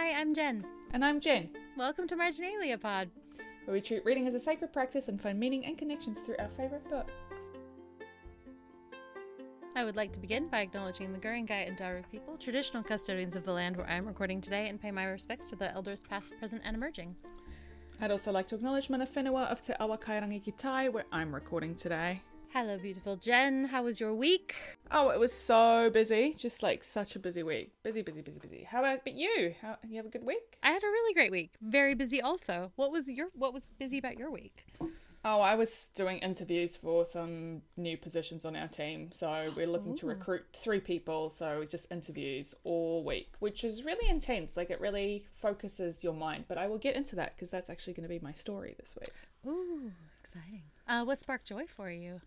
[0.00, 0.64] Hi, I'm Jen.
[0.92, 3.10] And I'm Jen, Welcome to Marginalia Pod.
[3.64, 6.48] where we treat reading as a sacred practice and find meaning and connections through our
[6.50, 7.12] favourite books.
[9.74, 13.42] I would like to begin by acknowledging the Guringai and Darug people, traditional custodians of
[13.42, 16.32] the land where I am recording today, and pay my respects to the elders past,
[16.38, 17.16] present, and emerging.
[18.00, 21.34] I'd also like to acknowledge Mana Whenua of Te Awa Kairangi ki Tai, where I'm
[21.34, 22.22] recording today.
[22.50, 23.64] Hello, beautiful Jen.
[23.64, 24.54] How was your week?
[24.90, 26.34] Oh, it was so busy.
[26.36, 27.72] Just like such a busy week.
[27.82, 28.66] Busy, busy, busy, busy.
[28.68, 29.54] How about but you?
[29.60, 30.56] How, you have a good week?
[30.62, 31.52] I had a really great week.
[31.60, 32.72] Very busy also.
[32.76, 34.66] What was your what was busy about your week?
[35.24, 39.10] Oh, I was doing interviews for some new positions on our team.
[39.12, 41.28] So we're looking to recruit three people.
[41.28, 44.56] So just interviews all week, which is really intense.
[44.56, 46.44] Like it really focuses your mind.
[46.48, 48.96] But I will get into that because that's actually going to be my story this
[48.98, 49.12] week.
[49.46, 49.92] Ooh,
[50.24, 50.62] exciting.
[50.86, 52.22] Uh, what sparked joy for you?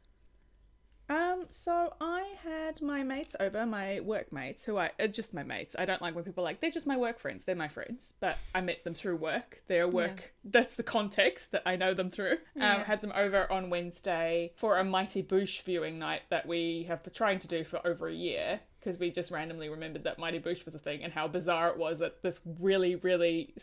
[1.12, 5.44] Um, so I had my mates over, my work mates, who I uh, just my
[5.44, 5.76] mates.
[5.78, 7.44] I don't like when people are like they're just my work friends.
[7.44, 9.62] They're my friends, but I met them through work.
[9.68, 10.34] They're work.
[10.46, 12.38] That's the context that I know them through.
[12.56, 12.76] Yeah.
[12.76, 17.04] Um, had them over on Wednesday for a Mighty Boosh viewing night that we have
[17.04, 20.40] been trying to do for over a year because we just randomly remembered that Mighty
[20.40, 23.54] Boosh was a thing and how bizarre it was that this really, really,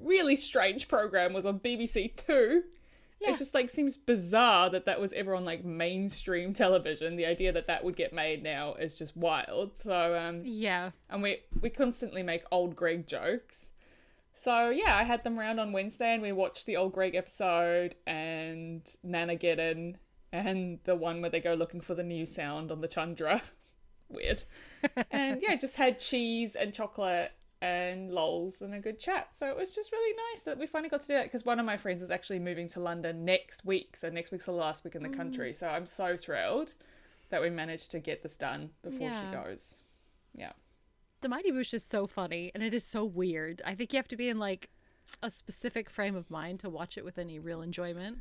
[0.00, 2.64] really strange program was on BBC Two.
[3.22, 3.34] Yeah.
[3.34, 7.16] It just like seems bizarre that that was ever on like mainstream television.
[7.16, 9.78] The idea that that would get made now is just wild.
[9.78, 10.90] So um, Yeah.
[11.08, 13.70] and we we constantly make old Gregg jokes.
[14.34, 17.94] So yeah, I had them round on Wednesday and we watched the old Gregg episode
[18.06, 19.96] and Nana Nanageddon
[20.32, 23.42] and the one where they go looking for the new sound on the Tundra.
[24.08, 24.42] Weird.
[25.10, 27.30] and yeah, just had cheese and chocolate
[27.62, 29.28] and lols and a good chat.
[29.38, 31.60] So it was just really nice that we finally got to do that because one
[31.60, 33.96] of my friends is actually moving to London next week.
[33.96, 35.52] So next week's the last week in the country.
[35.52, 35.56] Mm.
[35.56, 36.74] So I'm so thrilled
[37.30, 39.20] that we managed to get this done before Yeah.
[39.20, 39.76] she goes.
[40.34, 40.52] Yeah.
[41.20, 43.62] The Mighty Boosh is so funny and it is so weird.
[43.64, 44.68] I think you have to be in like
[45.22, 48.18] a specific frame of mind to watch it with any real enjoyment.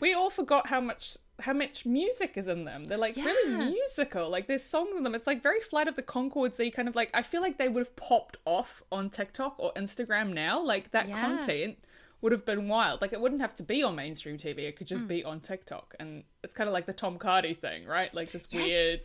[0.00, 2.86] We all forgot how much how much music is in them.
[2.86, 4.30] They're like really musical.
[4.30, 5.14] Like there's songs in them.
[5.14, 7.80] It's like very Flight of the Concordsy kind of like I feel like they would
[7.80, 10.62] have popped off on TikTok or Instagram now.
[10.62, 11.20] Like that Yeah.
[11.20, 11.78] content
[12.22, 13.02] would have been wild.
[13.02, 14.60] Like it wouldn't have to be on mainstream TV.
[14.60, 15.08] It could just Mm.
[15.08, 15.94] be on TikTok.
[16.00, 18.12] And it's kind of like the Tom Cardy thing, right?
[18.14, 18.62] Like this Yes.
[18.66, 19.00] weird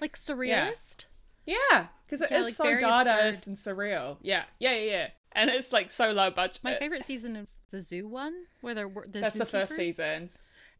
[0.00, 1.04] Like surrealist.
[1.46, 3.46] Yeah, because it Yeah, is like, so Dadaist absurd.
[3.46, 4.16] and surreal.
[4.22, 5.08] Yeah, yeah, yeah, yeah.
[5.34, 6.60] And it's like so low budget.
[6.62, 10.30] My favorite season is the zoo one, where they're the That's the first season.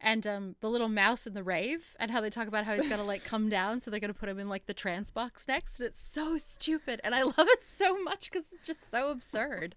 [0.01, 2.87] and um, the little mouse in the rave, and how they talk about how he's
[2.89, 5.47] got to like come down, so they're gonna put him in like the trance box
[5.47, 9.09] next, and it's so stupid, and I love it so much because it's just so
[9.11, 9.75] absurd.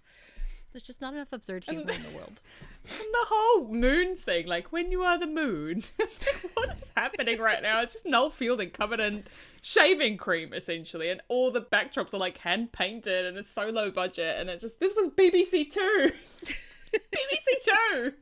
[0.76, 2.42] There's just not enough absurd humor in the world.
[2.84, 5.82] And the whole moon thing, like when you are the moon,
[6.54, 7.80] what is happening right now?
[7.80, 9.24] It's just Noel Fielding covered in
[9.62, 13.90] shaving cream, essentially, and all the backdrops are like hand painted, and it's so low
[13.90, 16.12] budget, and it's just this was BBC Two,
[16.92, 18.12] BBC Two.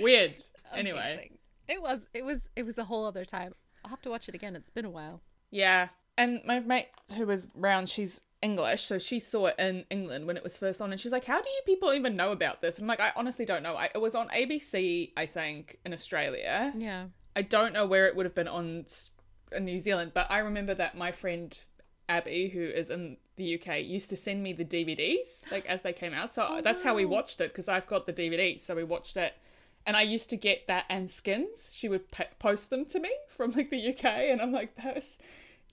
[0.00, 0.34] Weird.
[0.74, 1.38] Anyway, Amazing.
[1.68, 3.52] it was it was it was a whole other time.
[3.84, 4.56] I'll have to watch it again.
[4.56, 5.20] It's been a while.
[5.50, 5.88] yeah.
[6.16, 10.36] And my mate who was round, she's English, so she saw it in England when
[10.36, 12.76] it was first on, and she's like, "How do you people even know about this?"
[12.76, 13.76] And I'm like, "I honestly don't know.
[13.76, 17.06] I, it was on ABC, I think, in Australia." Yeah.
[17.34, 18.84] I don't know where it would have been on
[19.52, 21.56] in New Zealand, but I remember that my friend
[22.08, 25.92] Abby, who is in the UK, used to send me the DVDs like as they
[25.92, 26.34] came out.
[26.34, 28.60] So Oh, that's how we watched it because I've got the DVDs.
[28.60, 29.34] So we watched it,
[29.86, 31.70] and I used to get that and skins.
[31.72, 34.94] She would p- post them to me from like the UK, and I'm like, that
[34.96, 35.16] was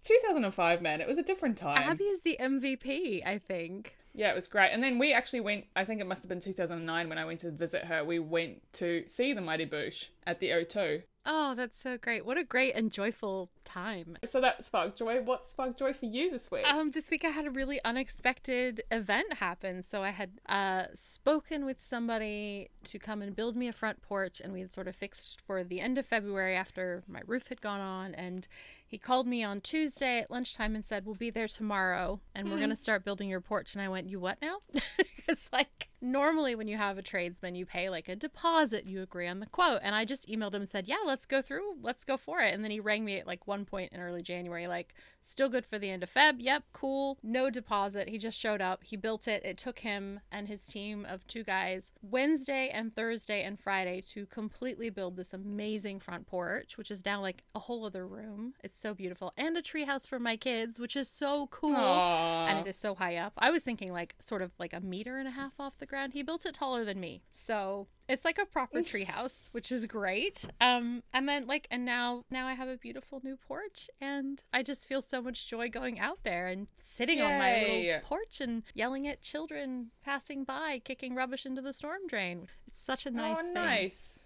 [0.03, 1.01] 2005, man.
[1.01, 1.77] It was a different time.
[1.77, 3.95] Abby is the MVP, I think.
[4.13, 4.71] Yeah, it was great.
[4.71, 7.39] And then we actually went, I think it must have been 2009 when I went
[7.41, 8.03] to visit her.
[8.03, 11.03] We went to see the Mighty Boosh at the O2.
[11.31, 12.25] Oh, that's so great.
[12.25, 14.17] What a great and joyful time.
[14.25, 15.21] So that sparked joy.
[15.21, 16.65] What sparked joy for you this week?
[16.67, 19.83] Um, this week I had a really unexpected event happen.
[19.87, 24.41] So I had uh, spoken with somebody to come and build me a front porch,
[24.43, 27.61] and we had sort of fixed for the end of February after my roof had
[27.61, 28.15] gone on.
[28.15, 28.47] And
[28.87, 32.59] he called me on Tuesday at lunchtime and said, "We'll be there tomorrow, and we're
[32.59, 34.61] gonna start building your porch." And I went, "You what now?"
[35.27, 39.27] it's like normally when you have a tradesman, you pay like a deposit, you agree
[39.27, 42.03] on the quote, and I just emailed him and said, "Yeah, let's go through, let's
[42.03, 44.67] go for it." And then he rang me at like one point in early January,
[44.67, 46.35] like, "Still good for the end of Feb?
[46.39, 47.17] Yep, cool.
[47.21, 48.09] No deposit.
[48.09, 48.83] He just showed up.
[48.83, 49.43] He built it.
[49.45, 54.25] It took him and his team of two guys Wednesday and Thursday and Friday to
[54.25, 58.53] completely build this amazing front porch, which is now like a whole other room.
[58.63, 62.47] It's so beautiful, and a treehouse for my kids, which is so cool Aw.
[62.47, 63.33] and it is so high up.
[63.37, 66.13] I was thinking like sort of like a meter and a half off the ground.
[66.13, 67.21] He built it taller than me.
[67.31, 70.43] So it's like a proper treehouse, which is great.
[70.59, 74.63] Um, and then like, and now, now I have a beautiful new porch, and I
[74.63, 78.63] just feel so much joy going out there and sitting on my little porch and
[78.73, 82.47] yelling at children passing by, kicking rubbish into the storm drain.
[82.67, 83.53] It's such a nice oh, thing.
[83.53, 84.19] nice.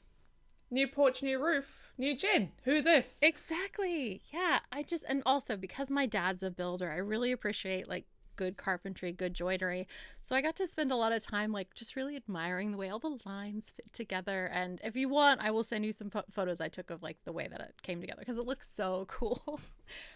[0.72, 2.52] New porch, new roof, new gin.
[2.64, 3.20] Who this?
[3.22, 4.24] Exactly.
[4.32, 4.60] Yeah.
[4.72, 9.12] I just, and also because my dad's a builder, I really appreciate like good carpentry,
[9.12, 9.88] good joinery.
[10.22, 12.90] So I got to spend a lot of time like just really admiring the way
[12.90, 14.50] all the lines fit together.
[14.54, 17.18] And if you want, I will send you some pho- photos I took of like
[17.26, 19.60] the way that it came together because it looks so cool.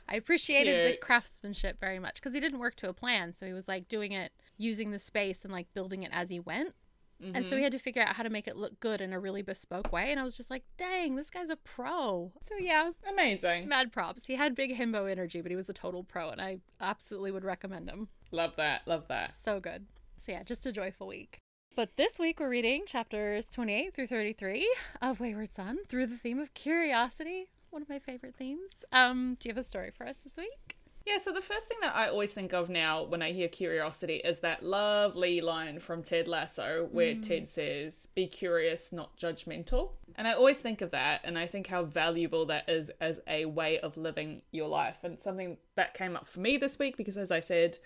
[0.07, 3.33] I appreciated the craftsmanship very much because he didn't work to a plan.
[3.33, 6.39] So he was like doing it using the space and like building it as he
[6.39, 6.73] went.
[7.21, 7.49] And Mm-hmm.
[7.49, 9.41] so we had to figure out how to make it look good in a really
[9.41, 10.11] bespoke way.
[10.11, 12.31] And I was just like, dang, this guy's a pro.
[12.43, 13.67] So yeah, Amazing.
[13.67, 14.27] mad props.
[14.27, 17.43] He had big himbo energy, but he was a total pro, and I absolutely would
[17.43, 18.09] recommend him.
[18.31, 18.87] Love that.
[18.87, 19.31] Love that.
[19.33, 19.87] So good.
[20.17, 21.39] So yeah, just a joyful week.
[21.75, 24.67] But this week we're reading chapters 28 through 33
[25.01, 28.83] of Wayward Son through the theme of curiosity, one of my favorite themes.
[28.91, 30.76] Um, do you have a story for us this week?
[31.07, 34.15] Yeah, so the first thing that I always think of now when I hear curiosity
[34.17, 37.25] is that lovely line from Ted Lasso where mm.
[37.25, 39.91] Ted says, Be curious, not judgmental.
[40.15, 43.45] And I always think of that and I think how valuable that is as a
[43.45, 44.97] way of living your life.
[45.01, 47.77] And something that came up for me this week because, as I said,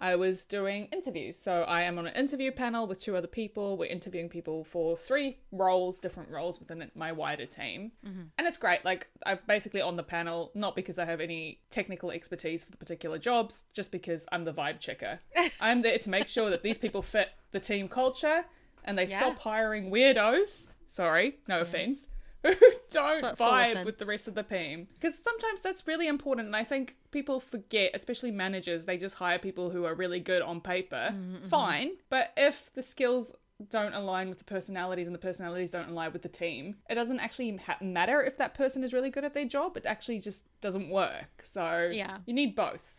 [0.00, 1.36] I was doing interviews.
[1.36, 3.76] So I am on an interview panel with two other people.
[3.76, 7.92] We're interviewing people for three roles, different roles within my wider team.
[8.06, 8.22] Mm-hmm.
[8.38, 8.84] And it's great.
[8.84, 12.78] Like, I'm basically on the panel, not because I have any technical expertise for the
[12.78, 15.18] particular jobs, just because I'm the vibe checker.
[15.60, 18.46] I'm there to make sure that these people fit the team culture
[18.84, 19.18] and they Yeah.
[19.18, 20.68] stop hiring weirdos.
[20.88, 22.06] Sorry, no offense.
[22.42, 22.54] Who
[22.90, 24.88] don't But vibe with the rest of the team.
[24.94, 26.46] Because sometimes that's really important.
[26.46, 30.42] And I think people forget, especially managers, they just hire people who are really good
[30.42, 31.10] on paper.
[31.12, 31.48] Mm-hmm.
[31.48, 31.92] Fine.
[32.08, 33.34] But if the skills
[33.68, 37.20] don't align with the personalities and the personalities don't align with the team, it doesn't
[37.20, 39.76] actually ha- matter if that person is really good at their job.
[39.76, 41.42] It actually just doesn't work.
[41.42, 42.18] So Yeah.
[42.24, 42.94] you need both.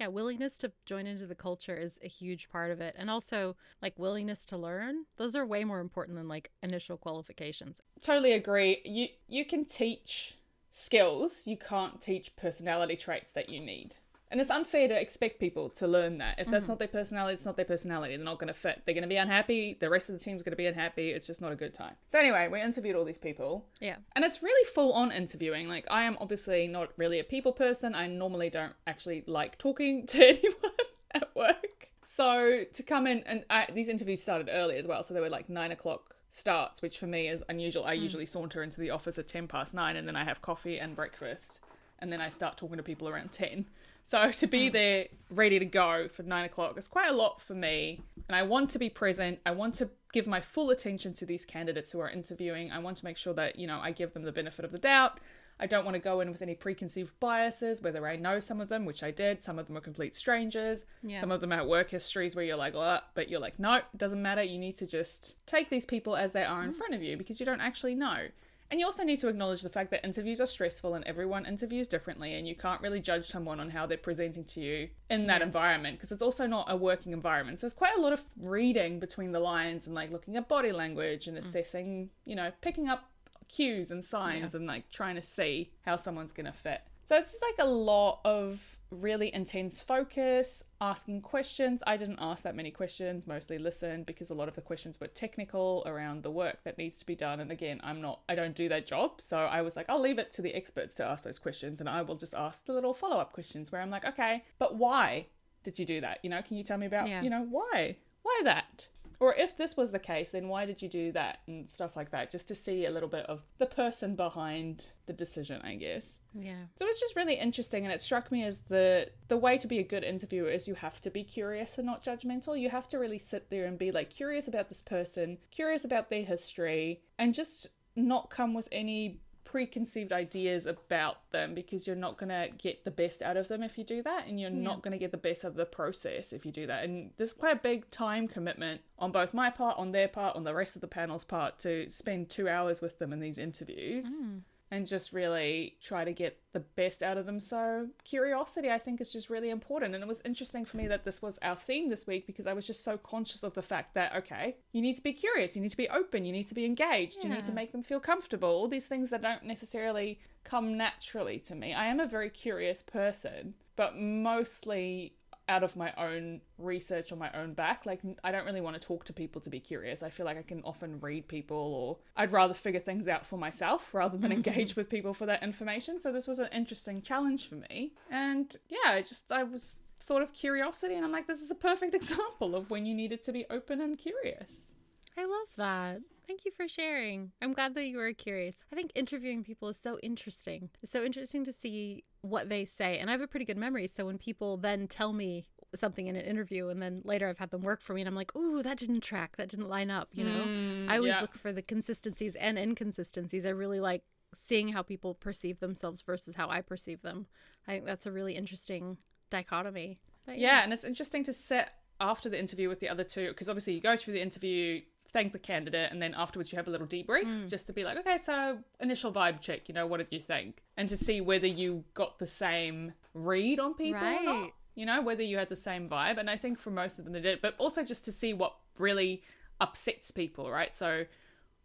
[0.00, 2.96] Yeah, willingness to join into the culture is a huge part of it.
[2.98, 5.04] And also, like, willingness to learn.
[5.16, 7.80] Those are way more important than like initial qualifications.
[8.02, 8.80] Totally agree.
[8.84, 10.36] You you can teach
[10.70, 13.94] skills, you can't teach personality traits that you need.
[14.30, 16.38] And it's unfair to expect people to learn that.
[16.38, 16.72] If that's mm-hmm.
[16.72, 18.16] not their personality, it's not their personality.
[18.16, 18.82] They're not going to fit.
[18.84, 19.76] They're going to be unhappy.
[19.78, 21.10] The rest of the team's going to be unhappy.
[21.10, 21.94] It's just not a good time.
[22.10, 23.66] So, anyway, we interviewed all these people.
[23.80, 23.96] Yeah.
[24.16, 25.68] And it's really full on interviewing.
[25.68, 27.94] Like, I am obviously not really a people person.
[27.94, 30.72] I normally don't actually like talking to anyone
[31.12, 31.90] at work.
[32.02, 35.02] So, to come in, and I, these interviews started early as well.
[35.02, 37.84] So, they were like nine o'clock starts, which for me is unusual.
[37.84, 38.02] I mm.
[38.02, 40.96] usually saunter into the office at 10 past nine and then I have coffee and
[40.96, 41.60] breakfast.
[42.04, 43.64] And then I start talking to people around 10.
[44.04, 44.72] So, to be mm.
[44.72, 48.02] there ready to go for nine o'clock is quite a lot for me.
[48.28, 49.38] And I want to be present.
[49.46, 52.70] I want to give my full attention to these candidates who are interviewing.
[52.70, 54.78] I want to make sure that, you know, I give them the benefit of the
[54.78, 55.18] doubt.
[55.58, 58.68] I don't want to go in with any preconceived biases, whether I know some of
[58.68, 59.42] them, which I did.
[59.42, 60.84] Some of them are complete strangers.
[61.02, 61.20] Yeah.
[61.20, 63.84] Some of them have work histories where you're like, oh, but you're like, no, it
[63.96, 64.42] doesn't matter.
[64.42, 66.74] You need to just take these people as they are in mm.
[66.74, 68.26] front of you because you don't actually know.
[68.70, 71.86] And you also need to acknowledge the fact that interviews are stressful and everyone interviews
[71.86, 75.42] differently, and you can't really judge someone on how they're presenting to you in that
[75.42, 77.60] environment because it's also not a working environment.
[77.60, 80.72] So there's quite a lot of reading between the lines and like looking at body
[80.72, 81.40] language and mm.
[81.40, 83.10] assessing, you know, picking up
[83.48, 86.80] cues and signs and like trying to see how someone's going to fit.
[87.06, 91.82] So it's just like a lot of really intense focus, asking questions.
[91.86, 95.08] I didn't ask that many questions, mostly listened because a lot of the questions were
[95.08, 97.40] technical around the work that needs to be done.
[97.40, 99.20] And again, I'm not, I don't do that job.
[99.20, 101.88] So I was like, I'll leave it to the experts to ask those questions and
[101.88, 105.26] I will just ask the little follow up questions where I'm like, okay, but why
[105.62, 106.20] did you do that?
[106.22, 107.22] You know, can you tell me about, Yeah.
[107.22, 107.96] you know, why?
[108.22, 108.88] Why that?
[109.20, 112.10] Or if this was the case, then why did you do that and stuff like
[112.10, 112.30] that?
[112.30, 116.18] Just to see a little bit of the person behind the decision, I guess.
[116.34, 116.64] Yeah.
[116.76, 119.78] So it's just really interesting, and it struck me as the the way to be
[119.78, 122.58] a good interviewer is you have to be curious and not judgmental.
[122.58, 126.10] You have to really sit there and be like curious about this person, curious about
[126.10, 129.20] their history, and just not come with any
[129.54, 133.62] preconceived ideas about them because you're not going to get the best out of them
[133.62, 135.64] if you do that and you're not going to get the best out of the
[135.64, 136.82] process if you do that.
[136.82, 140.42] And there's quite a big time commitment on both my part on their part on
[140.42, 144.06] the rest of the panel's part to spend two hours with them in these interviews
[144.06, 144.40] mm.
[144.70, 147.40] And just really try to get the best out of them.
[147.40, 149.94] So, curiosity, I think, is just really important.
[149.94, 152.52] And it was interesting for me that this was our theme this week because I
[152.54, 155.62] was just so conscious of the fact that, okay, you need to be curious, you
[155.62, 158.00] need to be open, you need to be engaged, you need to make them feel
[158.00, 158.48] comfortable.
[158.48, 161.72] All these things that don't necessarily come naturally to me.
[161.72, 165.14] I am a very curious person, but mostly
[165.48, 167.84] out of my own research or my own back.
[167.86, 170.02] Like, I don't really want to talk to people to be curious.
[170.02, 173.38] I feel like I can often read people, or I'd rather figure things out for
[173.38, 176.00] myself rather than engage with people for that information.
[176.00, 177.92] So, this was an interesting challenge for me.
[178.10, 181.56] And yeah, I just, I was thought of curiosity, and I'm like, this is a
[181.56, 184.70] perfect example of when you needed to be open and curious.
[185.16, 186.00] I love that.
[186.26, 187.32] Thank you for sharing.
[187.42, 188.64] I'm glad that you were curious.
[188.72, 190.70] I think interviewing people is so interesting.
[190.82, 192.98] It's so interesting to see what they say.
[192.98, 193.86] And I have a pretty good memory.
[193.86, 197.50] So when people then tell me something in an interview and then later I've had
[197.50, 199.36] them work for me and I'm like, ooh, that didn't track.
[199.36, 200.44] That didn't line up, you know?
[200.44, 201.20] Mm, I always yeah.
[201.20, 203.44] look for the consistencies and inconsistencies.
[203.44, 204.02] I really like
[204.34, 207.26] seeing how people perceive themselves versus how I perceive them.
[207.66, 208.98] I think that's a really interesting
[209.30, 209.98] dichotomy.
[210.26, 211.68] But Yeah, and it's interesting to sit
[212.00, 214.80] after the interview with the other two because obviously you go through the interview,
[215.14, 217.48] thank the candidate, and then afterwards you have a little debrief mm.
[217.48, 220.62] just to be like, okay, so initial vibe check, you know, what did you think?
[220.76, 224.50] And to see whether you got the same read on people or not.
[224.74, 226.18] You know, whether you had the same vibe.
[226.18, 228.56] And I think for most of them they did, but also just to see what
[228.76, 229.22] really
[229.60, 230.74] upsets people, right?
[230.76, 231.04] So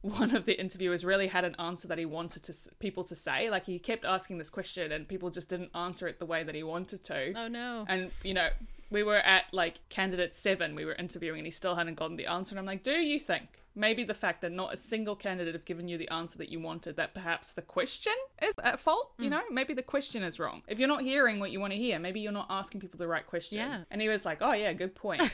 [0.02, 3.50] one of the interviewers really had an answer that he wanted to people to say.
[3.50, 6.56] Like he kept asking this question and people just didn't answer it the way that
[6.56, 7.34] he wanted to.
[7.36, 7.86] Oh no.
[7.88, 8.50] and you know
[8.92, 12.28] we were at like candidate seven we were interviewing and he still hadn't gotten the
[12.28, 12.54] answer.
[12.54, 13.44] And i'm like do you think
[13.76, 16.60] maybe the fact that not a single candidate have given you the answer that you
[16.60, 19.12] wanted that perhaps the question is at fault?
[19.20, 20.62] You know maybe the question is wrong.
[20.70, 23.08] If you're not hearing what you want to hear maybe you're not asking people the
[23.08, 23.58] right question.
[23.58, 23.84] Yeah.
[23.92, 25.24] and he was like oh yeah good point.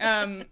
[0.00, 0.44] Um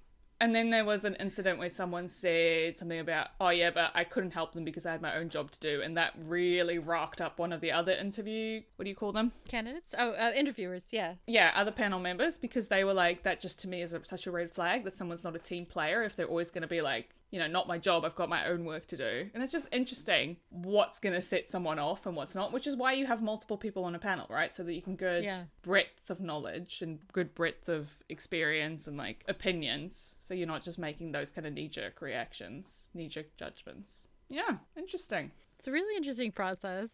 [0.44, 4.04] and then there was an incident where someone said something about, oh yeah, but I
[4.04, 7.22] couldn't help them because I had my own job to do, and that really rocked
[7.22, 8.60] up one of the other interview.
[8.76, 9.32] What do you call them?
[9.48, 9.94] Candidates?
[9.96, 10.84] Oh, uh, interviewers.
[10.90, 11.14] Yeah.
[11.26, 14.26] Yeah, other panel members because they were like, that just to me is a, such
[14.26, 16.82] a red flag that someone's not a team player if they're always going to be
[16.82, 19.28] like, you know, not my job, I've got my own work to do.
[19.34, 22.76] And it's just interesting what's going to set someone off and what's not, which is
[22.76, 24.54] why you have multiple people on a panel, right?
[24.54, 25.44] So that you can good Yeah.
[25.62, 30.14] breadth of knowledge and good breadth of experience and like opinions.
[30.20, 34.08] So you're not just making those kind of knee jerk reactions, knee jerk judgments.
[34.28, 35.30] Yeah, interesting.
[35.58, 36.90] It's a really interesting process.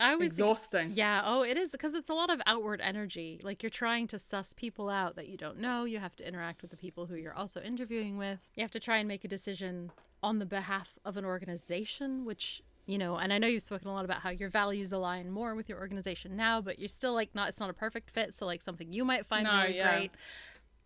[0.00, 0.92] I was Exhausting.
[0.94, 3.40] yeah, oh, it is because it's a lot of outward energy.
[3.42, 5.84] Like you're trying to suss people out that you don't know.
[5.84, 8.40] You have to interact with the people who you're also interviewing with.
[8.56, 12.62] You have to try and make a decision on the behalf of an organization, which
[12.84, 15.54] you know, and I know you've spoken a lot about how your values align more
[15.54, 18.34] with your organization now, but you're still like not it's not a perfect fit.
[18.34, 19.88] So like something you might find No, really yeah.
[19.98, 20.10] great,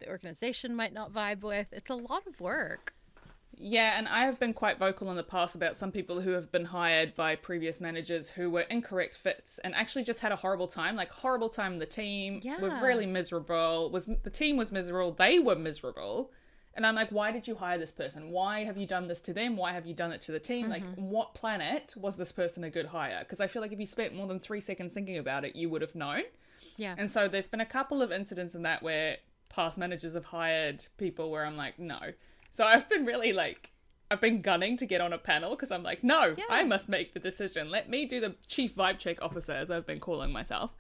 [0.01, 1.69] the organization might not vibe with.
[1.73, 2.95] It's a lot of work.
[3.59, 6.53] Yeah, and I have been quite vocal in the past about some people who have
[6.53, 10.67] been hired by previous managers who were incorrect fits and actually just had a horrible
[10.67, 12.41] time, like horrible time in the team.
[12.43, 12.61] Yeah.
[12.61, 13.91] Were really miserable.
[13.91, 16.33] Was the team was miserable, they were miserable.
[16.75, 18.31] And I'm like, why did you hire this person?
[18.31, 19.57] Why have you done this to them?
[19.57, 20.69] Why have you done it to the team?
[20.69, 21.09] Like, mm-hmm.
[21.09, 23.21] what planet was this person a good hire?
[23.21, 25.71] Because I feel like if you spent more than three seconds thinking about it, you
[25.71, 26.25] would have known.
[26.77, 26.95] Yeah.
[26.99, 29.17] And so there's been a couple of incidents in that where
[29.49, 31.99] past managers have hired people where I'm like, no.
[32.51, 33.73] So I've been really like,
[34.11, 36.45] I've been gunning to get on a panel because I'm like, no, Yeah.
[36.49, 37.71] I must make the decision.
[37.71, 40.71] Let me do the chief vibe check officer, as I've been calling myself.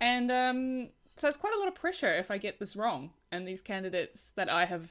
[0.00, 3.10] And um, so it's quite a lot of pressure if I get this wrong.
[3.30, 4.90] And these candidates that I have,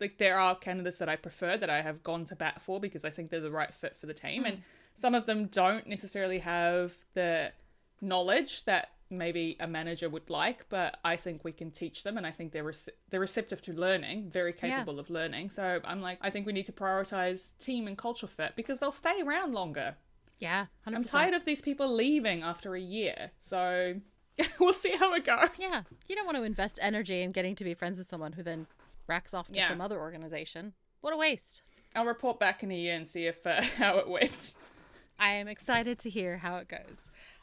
[0.00, 3.04] like, there are candidates that I prefer that I have gone to bat for because
[3.04, 4.44] I think they're the right fit for the team.
[4.44, 4.62] And
[4.94, 7.52] some of them don't necessarily have the
[8.00, 12.26] knowledge that maybe a manager would like, but I think we can teach them, and
[12.26, 15.50] I think they're rece- they're receptive to learning, very capable of learning.
[15.50, 18.92] So I'm like, I think we need to prioritize team and culture fit because they'll
[18.92, 19.96] stay around longer.
[20.38, 20.66] Yeah.
[20.86, 20.94] 100%.
[20.96, 23.94] I'm tired of these people leaving after a year, so
[24.60, 25.48] we'll see how it goes.
[25.58, 25.82] Yeah.
[26.08, 28.66] You don't want to invest energy in getting to be friends with someone who then
[29.06, 29.68] racks off to Yeah.
[29.68, 30.74] some other organization.
[31.00, 31.62] What a waste.
[31.94, 34.54] I'll report back in a year and see if uh, how it went.
[35.18, 36.96] I am excited to hear how it goes.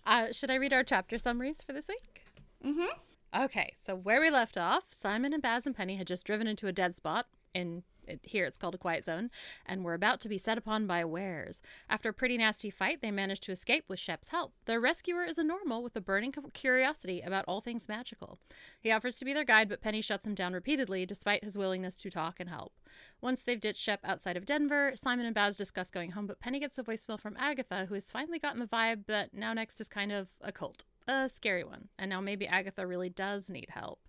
[0.05, 2.25] Uh, should I read our chapter summaries for this week?
[2.65, 3.43] Mm-hmm.
[3.43, 6.67] Okay, so where we left off, Simon and Baz and Penny had just driven into
[6.67, 7.27] a dead spot.
[7.53, 9.29] In it, here, it's called a quiet zone,
[9.65, 11.61] and were about to be set upon by wares.
[11.89, 14.53] After a pretty nasty fight, they managed to escape with Shep's help.
[14.65, 18.39] Their rescuer is a normal with a burning curiosity about all things magical.
[18.79, 21.97] He offers to be their guide, but Penny shuts him down repeatedly, despite his willingness
[21.99, 22.73] to talk and help.
[23.21, 26.59] Once they've ditched Shep outside of Denver, Simon and Baz discuss going home, but Penny
[26.59, 30.11] gets a voicemail from Agatha, who has finally gotten the vibe that NowNext is kind
[30.11, 30.85] of a cult.
[31.07, 31.89] A scary one.
[31.97, 33.99] And now maybe Agatha really does need help.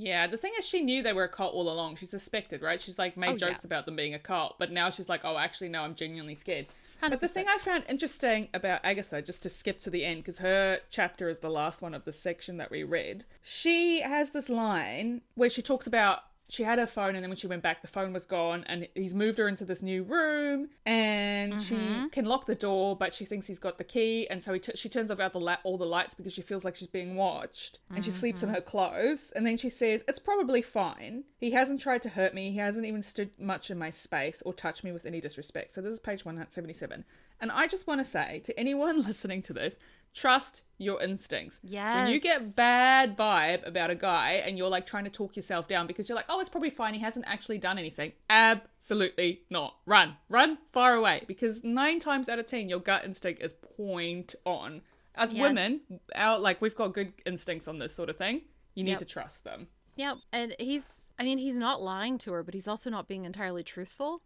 [0.00, 1.96] Yeah, the thing is, she knew they were a cult all along.
[1.96, 2.80] She suspected, right?
[2.80, 3.66] She's like made Oh, jokes yeah.
[3.68, 6.66] about them being a cult, but now she's like, oh, actually, no, I'm genuinely scared.
[7.00, 10.38] But the thing I found interesting about Agatha, just to skip to the end, because
[10.38, 14.48] her chapter is the last one of the section that we read, she has this
[14.48, 17.82] line where she talks about she had her phone and then when she went back
[17.82, 22.06] the phone was gone and he's moved her into this new room and she mm-hmm.
[22.08, 24.72] can lock the door but she thinks he's got the key and so he t-
[24.74, 27.16] she turns off out the la- all the lights because she feels like she's being
[27.16, 28.56] watched and she sleeps in mm-hmm.
[28.56, 31.24] her clothes and then she says it's probably fine.
[31.38, 32.50] He hasn't tried to hurt me.
[32.50, 35.74] He hasn't even stood much in my space or touched me with any disrespect.
[35.74, 37.04] So this is page 177
[37.40, 39.78] and I just want to say to anyone listening to this,
[40.14, 41.60] trust your instincts.
[41.62, 42.04] Yeah.
[42.04, 45.68] When you get bad vibe about a guy and you're like trying to talk yourself
[45.68, 46.94] down because you're like, oh, it's probably fine.
[46.94, 48.12] He hasn't actually done anything.
[48.30, 49.76] Absolutely not.
[49.86, 54.34] Run, run far away because nine times out of ten, your gut instinct is point
[54.44, 54.82] on.
[55.14, 55.42] As Yes.
[55.42, 55.80] women,
[56.14, 58.42] our like we've got good instincts on this sort of thing.
[58.74, 58.98] You need Yep.
[59.00, 59.66] to trust them.
[59.96, 60.18] Yep.
[60.32, 63.64] And he's, I mean, he's not lying to her, but he's also not being entirely
[63.64, 64.22] truthful.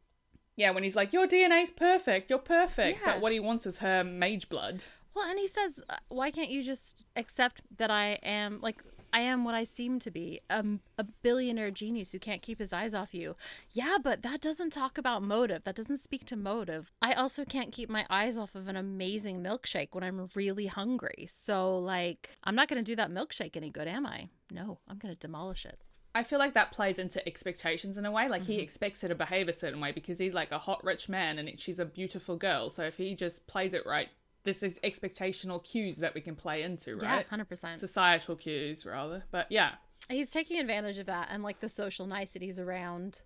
[0.56, 3.14] Yeah, when he's like, your DNA's perfect, you're perfect, Yeah.
[3.14, 4.82] but what he wants is her mage blood.
[5.14, 8.82] Well, and he says, uh, why can't you just accept that I am, like,
[9.14, 12.72] I am what I seem to be um, a billionaire genius who can't keep his
[12.72, 13.36] eyes off you.
[13.72, 15.64] Yeah, but that doesn't talk about motive.
[15.64, 16.90] That doesn't speak to motive.
[17.02, 21.28] I also can't keep my eyes off of an amazing milkshake when I'm really hungry.
[21.38, 24.28] So, like, I'm not going to do that milkshake any good, am I?
[24.50, 25.78] No, I'm going to demolish it.
[26.14, 28.28] I feel like that plays into expectations in a way.
[28.28, 31.08] Like he expects her to behave a certain way because he's like a hot rich
[31.08, 32.68] man and she's a beautiful girl.
[32.68, 34.08] So if he just plays it right,
[34.44, 37.24] this is expectational cues that we can play into, right?
[37.30, 37.78] Yeah, 100%.
[37.78, 39.24] Societal cues rather.
[39.30, 39.72] But yeah,
[40.10, 43.22] He's taking advantage of that and, like, the social niceties around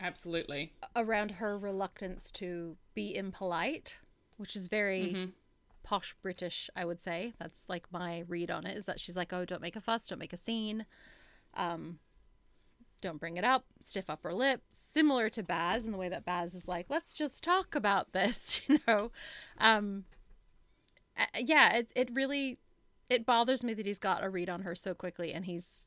[0.00, 0.72] absolutely.
[0.96, 4.00] around her reluctance to be impolite,
[4.36, 5.30] which is very Mm-hmm.
[5.82, 7.34] posh British, I would say.
[7.38, 10.08] That's like my read on it is that she's like, "Oh, don't make a fuss,
[10.08, 10.86] don't make a scene.
[11.54, 11.98] Um
[13.00, 16.54] don't bring it up, stiff upper lip." Similar to Baz in the way that Baz
[16.54, 19.10] is like, "Let's just talk about this," you know.
[19.58, 20.04] Um
[21.38, 22.58] yeah, it it really
[23.08, 25.84] it bothers me that he's got a read on her so quickly and he's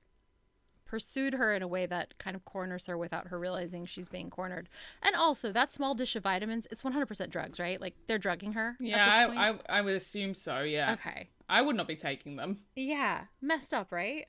[0.86, 4.30] pursued her in a way that kind of corners her without her realizing she's being
[4.30, 4.70] cornered.
[5.02, 7.82] And also, that small dish of vitamins, it's 100% drugs, right?
[7.82, 8.78] Like they're drugging her.
[8.80, 9.40] Yeah, at this point.
[9.40, 10.94] I, I I would assume so, yeah.
[10.94, 11.30] Okay.
[11.50, 12.60] I would not be taking them.
[12.76, 13.26] Yeah.
[13.42, 14.26] Messed up, right?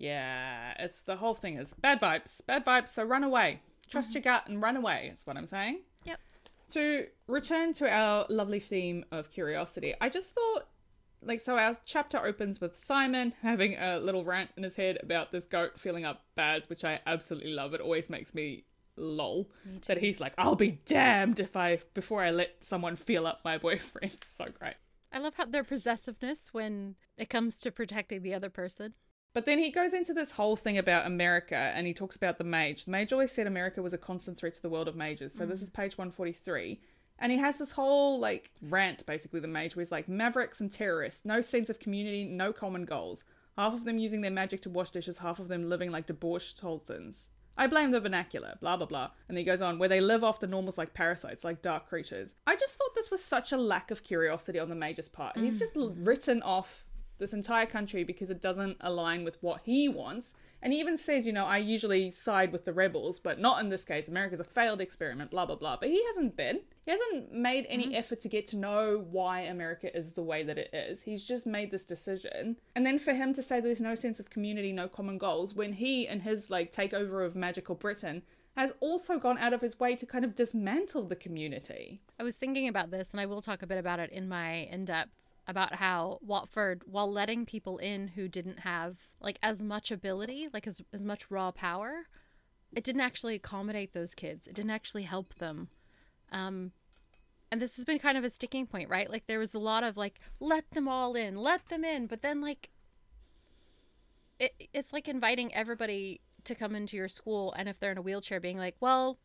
[0.00, 2.40] Yeah, it's the whole thing is bad vibes.
[2.46, 3.60] Bad vibes, so run away.
[3.90, 4.16] Trust mm-hmm.
[4.16, 5.80] your gut and run away, is what I'm saying.
[6.04, 6.18] Yep.
[6.70, 10.68] to return to our lovely theme of curiosity, I just thought,
[11.22, 15.32] like, so our chapter opens with Simon having a little rant in his head about
[15.32, 17.74] this goat feeling up Baz, which I absolutely love.
[17.74, 18.64] It always makes me
[18.96, 23.26] lol me that he's like, I'll be damned if I before I let someone feel
[23.26, 24.16] up my boyfriend.
[24.26, 24.76] so great.
[25.12, 28.94] I love how their possessiveness when it comes to protecting the other person.
[29.32, 32.44] But then he goes into this whole thing about America and he talks about the
[32.44, 32.84] mage.
[32.84, 35.32] The mage always said America was a constant threat to the world of mages.
[35.32, 35.64] So this mm.
[35.64, 36.80] is page 143.
[37.20, 40.72] And he has this whole like rant, basically, the mage, where he's like mavericks and
[40.72, 43.24] terrorists, no sense of community, no common goals.
[43.56, 46.60] Half of them using their magic to wash dishes, half of them living like debauched
[46.60, 47.26] Tolsons.
[47.58, 49.10] I blame the vernacular, blah blah blah.
[49.28, 52.32] And he goes on, where they live off the normals like parasites, like dark creatures.
[52.46, 55.36] I just thought this was such a lack of curiosity on the mage's part.
[55.36, 55.58] He's mm.
[55.58, 56.86] just written off
[57.20, 60.34] this entire country because it doesn't align with what he wants.
[60.62, 63.70] And he even says, you know, I usually side with the rebels, but not in
[63.70, 64.08] this case.
[64.08, 65.78] America's a failed experiment, blah, blah, blah.
[65.78, 66.60] But he hasn't been.
[66.84, 67.94] He hasn't made any mm-hmm.
[67.94, 71.02] effort to get to know why America is the way that it is.
[71.02, 72.56] He's just made this decision.
[72.74, 75.74] And then for him to say there's no sense of community, no common goals, when
[75.74, 78.22] he and his like takeover of magical Britain
[78.56, 82.00] has also gone out of his way to kind of dismantle the community.
[82.18, 84.68] I was thinking about this, and I will talk a bit about it in my
[84.70, 89.90] in depth about how Watford, while letting people in who didn't have like as much
[89.90, 92.06] ability, like as as much raw power,
[92.72, 94.46] it didn't actually accommodate those kids.
[94.46, 95.68] It didn't actually help them.
[96.30, 96.72] Um,
[97.50, 99.10] and this has been kind of a sticking point, right?
[99.10, 102.22] Like there was a lot of like, let them all in, let them in, but
[102.22, 102.70] then like,
[104.38, 108.02] it it's like inviting everybody to come into your school, and if they're in a
[108.02, 109.18] wheelchair, being like, well,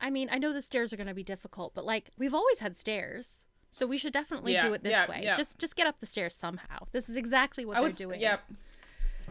[0.00, 2.60] I mean, I know the stairs are going to be difficult, but like we've always
[2.60, 3.43] had stairs.
[3.74, 5.20] So we should definitely Yeah, do it this yeah, way.
[5.24, 5.34] yeah.
[5.34, 6.86] Just just get up the stairs somehow.
[6.92, 8.20] This is exactly what I they're was doing.
[8.20, 8.36] Yeah.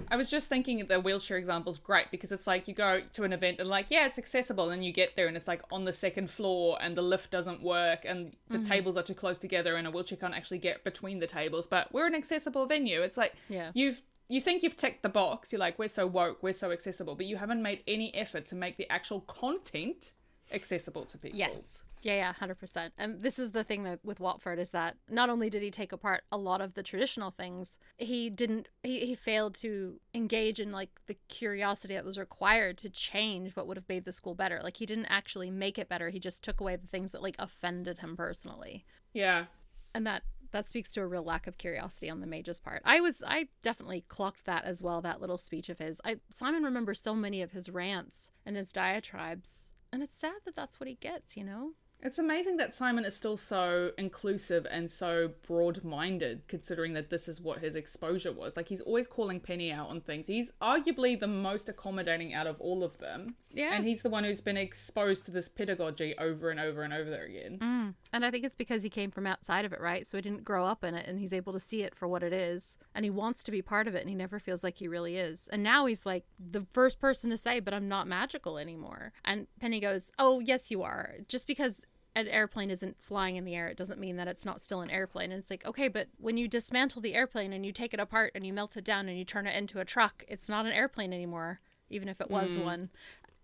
[0.10, 3.24] I was just thinking the wheelchair example is great because it's like you go to
[3.24, 5.86] an event and like yeah it's accessible and you get there and it's like on
[5.86, 8.64] the second floor and the lift doesn't work and the Mm-hmm.
[8.64, 11.94] tables are too close together and a wheelchair can't actually get between the tables but
[11.94, 13.70] we're an accessible venue it's like Yeah.
[13.76, 17.14] you've you think you've ticked the box you're like we're so woke we're so accessible
[17.16, 20.14] but you haven't made any effort to make the actual content
[20.52, 21.84] accessible to people Yes.
[22.04, 22.94] Yeah, yeah, hundred percent.
[22.98, 25.92] And this is the thing that with Watford is that not only did he take
[25.92, 28.68] apart a lot of the traditional things, he didn't.
[28.84, 33.68] He, he failed to engage in like the curiosity that was required to change what
[33.68, 34.60] would have made the school better.
[34.62, 36.10] Like he didn't actually make it better.
[36.10, 39.46] He just took away the things that like offended him personally, yeah
[39.94, 42.82] and that that speaks to a real lack of curiosity on the mage's part.
[42.86, 46.00] I was I definitely clocked that as well, that little speech of his.
[46.06, 50.56] I Simon remembers so many of his rants and his diatribes, and it's sad that
[50.56, 51.72] that's what he gets, you know?
[52.04, 57.30] It's amazing that Simon is still so inclusive and so broad minded, considering that this
[57.30, 58.58] is what his exposure was.
[58.58, 60.28] Like, he's always calling Penny out on things.
[60.28, 63.36] He's arguably the most accommodating out of all of them.
[63.54, 63.74] Yeah.
[63.74, 67.24] And he's the one who's been exposed to this pedagogy over and over and over
[67.24, 67.60] again.
[67.60, 67.94] Mm.
[68.12, 70.06] And I think it's because he came from outside of it, right?
[70.06, 72.24] So he didn't grow up in it and he's able to see it for what
[72.24, 72.78] it is.
[72.96, 75.18] And he wants to be part of it and he never feels like he really
[75.18, 75.48] is.
[75.52, 79.14] And now he's like the first person to say, but I'm not magical anymore.
[79.24, 81.16] And Penny goes, Oh, yes, you are.
[81.28, 81.86] Just because
[82.16, 84.92] an airplane isn't flying in the air, it doesn't mean that it's not still an
[84.92, 85.32] airplane.
[85.32, 88.32] And it's like, okay, but when you dismantle the airplane and you take it apart
[88.36, 90.72] and you melt it down and you turn it into a truck, it's not an
[90.72, 92.66] airplane anymore, even if it was mm.
[92.66, 92.90] one.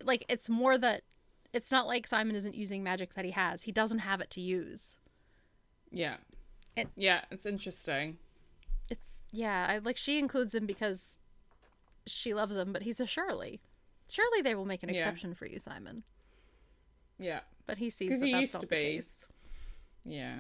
[0.03, 1.01] Like, it's more that
[1.51, 4.41] it's not like Simon isn't using magic that he has, he doesn't have it to
[4.41, 4.99] use.
[5.91, 6.17] Yeah.
[6.75, 8.17] It- yeah, it's interesting.
[8.89, 11.19] It's, yeah, I like she includes him because
[12.05, 13.61] she loves him, but he's a Shirley.
[14.07, 14.95] Surely they will make an Yeah.
[14.97, 16.03] exception for you, Simon.
[17.19, 17.41] Yeah.
[17.69, 19.01] But he sees 'Cause that he that's used to be.
[20.03, 20.39] Yeah.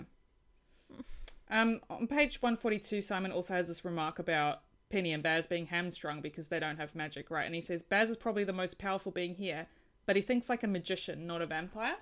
[1.49, 6.21] Um, on page 142, Simon also has this remark about Penny and Baz being hamstrung
[6.21, 7.45] because they don't have magic, right?
[7.45, 9.67] And he says Baz is probably the most powerful being here,
[10.05, 11.97] but he thinks like a magician, not a vampire.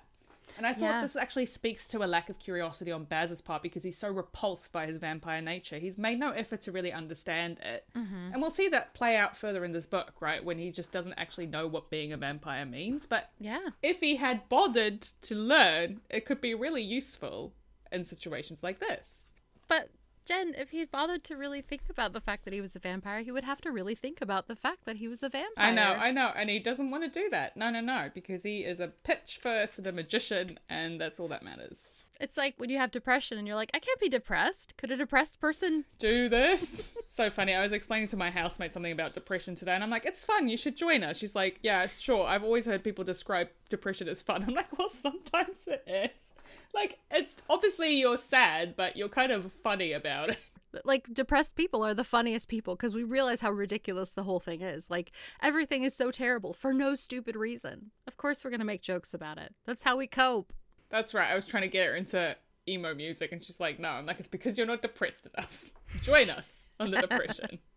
[0.56, 1.02] And I thought Yeah.
[1.02, 4.72] this actually speaks to a lack of curiosity on Baz's part because he's so repulsed
[4.72, 5.78] by his vampire nature.
[5.78, 7.84] He's made no effort to really understand it.
[7.96, 8.32] Mm-hmm.
[8.32, 10.44] And we'll see that play out further in this book, right?
[10.44, 13.06] When he just doesn't actually know what being a vampire means.
[13.06, 13.68] But Yeah.
[13.82, 17.52] if he had bothered to learn, it could be really useful
[17.92, 19.26] in situations like this.
[19.68, 19.90] But
[20.28, 22.78] Jen, if he had bothered to really think about the fact that he was a
[22.78, 25.52] vampire, he would have to really think about the fact that he was a vampire.
[25.56, 27.56] I know, I know, and he doesn't want to do that.
[27.56, 31.28] No, no, no, because he is a Pitch first and a magician, and that's all
[31.28, 31.78] that matters.
[32.20, 34.76] It's like when you have depression and you're like, I can't be depressed.
[34.76, 35.86] Could a depressed person?
[35.98, 36.92] Do this.
[37.06, 37.54] so funny.
[37.54, 40.50] I was explaining to my housemate something about depression today, and I'm like, it's fun.
[40.50, 41.16] You should join us.
[41.16, 42.26] She's like, yeah, sure.
[42.26, 44.44] I've always heard people describe depression as fun.
[44.46, 46.34] I'm like, well, sometimes it is.
[46.74, 50.38] Like, it's obviously you're sad, but you're kind of funny about it.
[50.84, 54.60] Like depressed people are the funniest people because we realize how ridiculous the whole thing
[54.60, 54.90] is.
[54.90, 57.90] Like everything is so terrible for no stupid reason.
[58.06, 59.54] Of course, we're gonna make jokes about it.
[59.64, 60.52] That's how we cope.
[60.90, 61.30] That's right.
[61.30, 62.36] I was trying to get her into
[62.68, 63.88] emo music, and she's like, no.
[63.88, 65.70] I'm like, it's because you're not depressed enough.
[66.02, 67.58] Join us on the depression.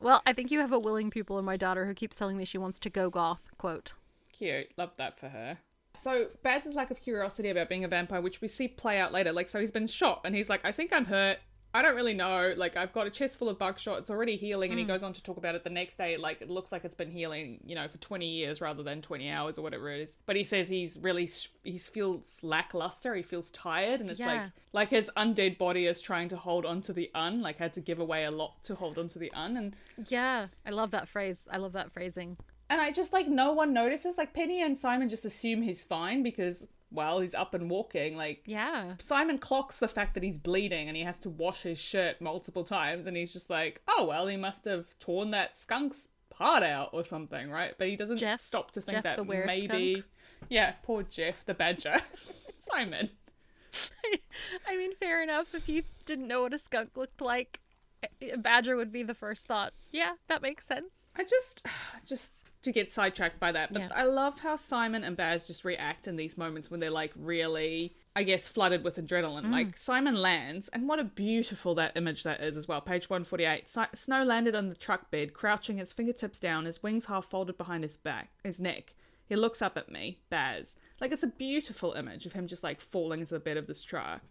[0.00, 2.44] Well, I think you have a willing pupil in my daughter who keeps telling me
[2.44, 3.42] she wants to go goth.
[3.58, 3.94] Quote.
[4.32, 4.68] Cute.
[4.76, 5.58] Love that for her.
[5.94, 9.32] So Baz's lack of curiosity about being a vampire, which we see play out later,
[9.32, 11.38] like so he's been shot and he's like, I think I'm hurt.
[11.74, 12.54] I don't really know.
[12.56, 13.98] Like I've got a chest full of buckshot.
[13.98, 14.88] It's already healing, and he mm.
[14.88, 16.16] goes on to talk about it the next day.
[16.16, 19.30] Like it looks like it's been healing, you know, for 20 years rather than 20
[19.30, 20.16] hours or whatever it is.
[20.24, 21.28] But he says he's really
[21.64, 23.14] he feels lackluster.
[23.14, 24.48] He feels tired, and it's like Yeah.
[24.72, 27.42] like his undead body is trying to hold on to the un.
[27.42, 29.76] Like had to give away a lot to hold on to the un, and
[30.08, 31.40] Yeah, I love that phrase.
[31.50, 32.38] I love that phrasing.
[32.70, 34.18] And I just like no one notices.
[34.18, 38.16] Like Penny and Simon just assume he's fine because well he's up and walking.
[38.16, 38.94] Like Yeah.
[38.98, 42.64] Simon clocks the fact that he's bleeding and he has to wash his shirt multiple
[42.64, 46.90] times, and he's just like, oh well, he must have torn that skunk's heart out
[46.92, 47.74] or something, right?
[47.76, 50.06] But he doesn't Jeff- stop to think Jeff that the maybe, skunk?
[50.48, 52.00] yeah, poor Jeff the badger,
[52.70, 53.10] Simon.
[54.66, 55.54] I mean, fair enough.
[55.54, 57.60] If you didn't know what a skunk looked like,
[58.22, 59.72] a badger would be the first thought.
[59.92, 61.08] Yeah, that makes sense.
[61.16, 61.66] I just,
[62.06, 63.88] just to get sidetracked by that, but Yeah.
[63.94, 67.94] I love how Simon and Baz just react in these moments when they're like really,
[68.16, 69.44] I guess, flooded with adrenaline.
[69.44, 69.52] Mm.
[69.52, 72.80] Like Simon lands, and what a beautiful that image that is as well.
[72.80, 73.68] Page one forty eight.
[73.68, 77.56] Si- Snow landed on the truck bed, crouching, his fingertips down, his wings half folded
[77.56, 78.94] behind his back, his neck.
[79.28, 80.74] He looks up at me, Baz.
[81.00, 83.84] Like it's a beautiful image of him just like falling into the bed of this
[83.84, 84.22] truck.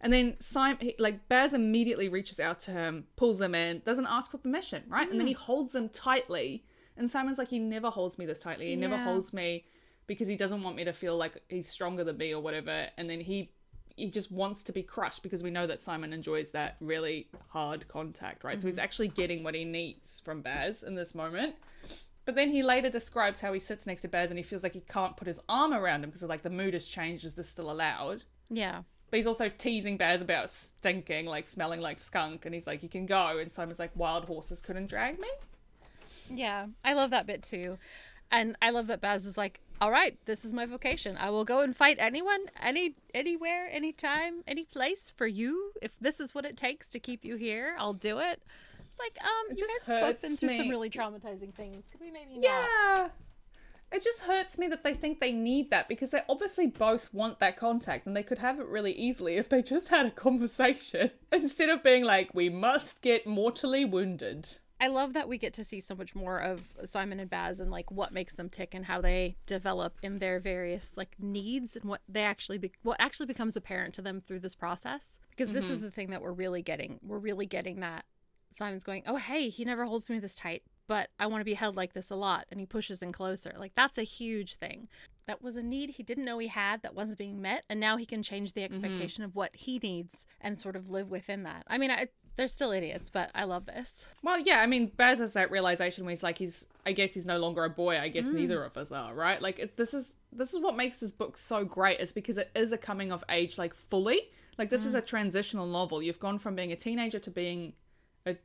[0.00, 4.30] And then Simon, like Baz, immediately reaches out to him, pulls him in, doesn't ask
[4.30, 5.10] for permission, right?
[5.10, 6.64] And then he holds him tightly.
[6.96, 8.68] And Simon's like, he never holds me this tightly.
[8.68, 9.64] He never holds me
[10.06, 12.88] because he doesn't want me to feel like he's stronger than me or whatever.
[12.96, 13.50] And then he
[13.96, 17.86] he just wants to be crushed because we know that Simon enjoys that really hard
[17.86, 18.60] contact, right?
[18.60, 18.82] So he's mm-hmm.
[18.82, 21.54] actually getting what he needs from Baz in this moment.
[22.24, 24.72] But then he later describes how he sits next to Baz and he feels like
[24.72, 27.24] he can't put his arm around him because like the mood has changed.
[27.24, 28.24] Is this still allowed?
[28.50, 28.82] Yeah.
[29.10, 32.88] But he's also teasing Baz about stinking, like smelling like skunk, and he's like, "You
[32.88, 35.28] can go." And Simon's like, "Wild horses couldn't drag me."
[36.28, 37.78] Yeah, I love that bit too.
[38.30, 41.16] And I love that Baz is like, "All right, this is my vocation.
[41.16, 45.72] I will go and fight anyone, any anywhere, anytime, any place for you.
[45.82, 48.42] If this is what it takes to keep you here, I'll do it."
[48.98, 51.84] Like, um, It you guys have both been through some really traumatizing things.
[51.90, 52.42] Could we maybe not?
[52.44, 53.08] Yeah.
[53.92, 57.38] it just hurts me that they think they need that because they obviously both want
[57.40, 61.10] that contact and they could have it really easily if they just had a conversation
[61.32, 64.58] instead of being like, we must get mortally wounded.
[64.84, 67.70] I love that we get to see so much more of Simon and Baz and
[67.70, 71.86] like what makes them tick and how they develop in their various like needs and
[71.86, 75.18] what they actually be- what actually becomes apparent to them through this process.
[75.30, 75.86] Because this is mm-hmm.
[75.86, 77.00] the thing that we're really getting.
[77.02, 78.04] We're really getting that
[78.50, 81.54] Simon's going, "Oh, hey, he never holds me this tight, but I want to be
[81.54, 83.54] held like this a lot." And he pushes in closer.
[83.58, 84.88] Like that's a huge thing.
[85.26, 87.96] That was a need he didn't know he had that wasn't being met, and now
[87.96, 88.74] he can change the mm-hmm.
[88.74, 91.64] expectation of what he needs and sort of live within that.
[91.68, 94.06] I mean, I, they're still idiots, but I love this.
[94.22, 97.26] Well, yeah, I mean, Baz has that realization where he's like, he's, I guess he's
[97.26, 97.98] no longer a boy.
[97.98, 98.34] I guess mm.
[98.34, 99.40] neither of us are, right?
[99.40, 102.50] Like, it, this is this is what makes this book so great, is because it
[102.56, 104.20] is a coming of age, like fully.
[104.58, 104.98] Like, this is mm.
[104.98, 106.02] a transitional novel.
[106.02, 107.74] You've gone from being a teenager to being
[108.26, 108.36] a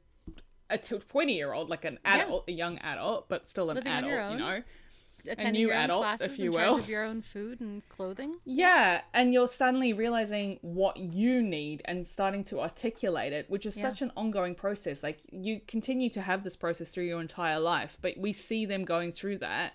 [0.69, 4.33] a twenty year old, like an adult, a young adult, but still an Living adult.
[4.33, 4.63] You know.
[5.27, 6.75] Attending new your own adult, classes, if you in charge will.
[6.79, 8.35] of your own food and clothing.
[8.45, 13.75] Yeah, and you're suddenly realizing what you need and starting to articulate it, which is
[13.77, 13.83] Yeah.
[13.83, 15.03] such an ongoing process.
[15.03, 18.85] Like you continue to have this process through your entire life, but we see them
[18.85, 19.73] going through that.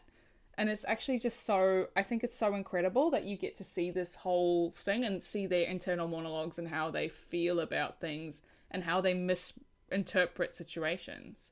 [0.56, 3.90] And it's actually just so I think it's so incredible that you get to see
[3.90, 8.84] this whole thing and see their internal monologues and how they feel about things and
[8.84, 11.50] how they misinterpret situations.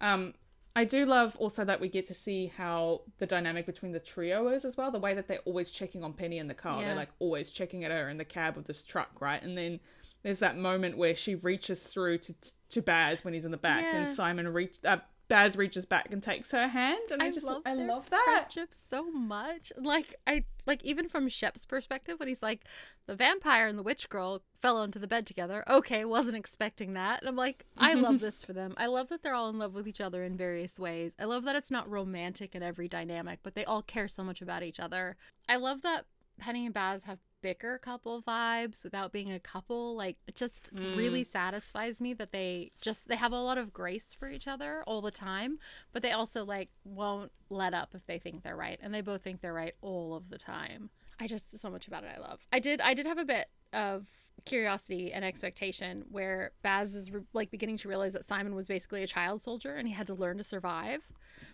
[0.00, 0.34] Um,
[0.76, 4.48] I do love also that we get to see how the dynamic between the trio
[4.48, 4.90] is as well.
[4.90, 6.80] The way that they're always checking on Penny in the car.
[6.80, 6.88] Yeah.
[6.88, 9.40] They're like always checking at her in the cab of this truck, right?
[9.40, 9.78] And then
[10.24, 12.34] there's that moment where she reaches through to
[12.70, 14.96] to Baz when he's in the back, and Simon reach uh,
[15.34, 18.24] Baz reaches back and takes her hand, and I, just I their love that.
[18.24, 19.72] friendship so much.
[19.76, 22.64] Like I like even from Shep's perspective, when he's like,
[23.06, 25.64] the vampire and the witch girl fell onto the bed together.
[25.68, 27.18] Okay, wasn't expecting that.
[27.20, 28.74] And I'm like, I love this for them.
[28.76, 31.10] I love that they're all in love with each other in various ways.
[31.18, 34.40] I love that it's not romantic in every dynamic, but they all care so much
[34.40, 35.16] about each other.
[35.48, 36.04] I love that
[36.38, 41.22] Penny and Baz have bicker couple vibes without being a couple like it just really
[41.22, 41.26] mm.
[41.26, 45.02] satisfies me that they just they have a lot of grace for each other all
[45.02, 45.58] the time
[45.92, 49.20] but they also like won't let up if they think they're right and they both
[49.20, 50.88] think they're right all of the time.
[51.20, 52.40] I just so much about it i love.
[52.50, 54.06] I did i did have a bit of
[54.46, 59.02] curiosity and expectation where baz is re- like beginning to realize that simon was basically
[59.02, 61.02] a child soldier and he had to learn to survive.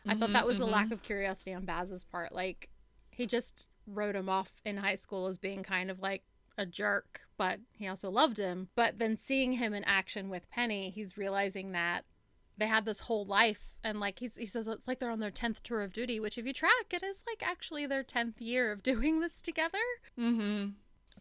[0.07, 0.93] I thought that mm-hmm, was a lack mm-hmm.
[0.95, 2.69] of curiosity on baz's part like
[3.11, 6.23] he just wrote him off in high school as being kind of like
[6.59, 8.69] a jerk, but he also loved him.
[8.75, 12.05] But then seeing him in action with Penny, he's realizing that
[12.61, 15.63] they had this whole life and like he says it's like they're on their 10th
[15.63, 18.83] tour of duty which if you track it is like actually their 10th year of
[18.83, 19.79] doing this together
[20.19, 20.73] Mm-hmm.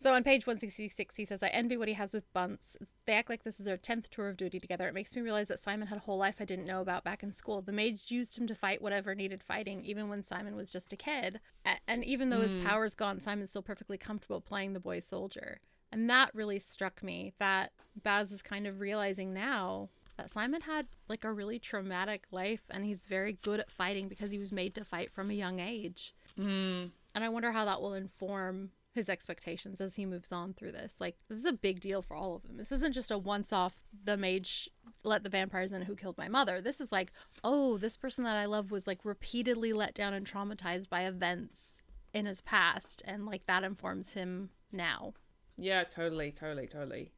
[0.02, 2.78] So on page 166 he says i envy what he has with bunce.
[3.06, 4.88] They act like this is their 10th tour of duty together.
[4.88, 7.22] It makes me realize that simon had a whole life i didn't know about back
[7.22, 7.62] in school.
[7.62, 10.96] The mage used him to fight whatever needed fighting even when simon was just a
[10.96, 11.42] kid.
[11.86, 15.60] And even though his power's gone simon's still perfectly comfortable playing the boy soldier.
[15.92, 20.88] And that really struck me that baz is kind of realizing now that simon had
[21.10, 24.76] like a really traumatic life and he's very good at fighting because he was made
[24.76, 26.14] to fight from a young age.
[26.40, 26.92] Mm.
[27.14, 30.95] and I wonder how that will inform his expectations as he moves on through this.
[30.99, 32.58] Like, this is a big deal for all of them.
[32.58, 34.69] This isn't just a once off, the mage
[35.04, 36.60] let the vampires in who killed my mother.
[36.60, 37.12] This is like,
[37.43, 41.84] oh, this person that I love was like repeatedly let down and traumatized by events
[42.13, 43.02] in his past.
[43.06, 45.13] And like that informs him now.
[45.56, 47.12] Yeah, totally, totally, totally.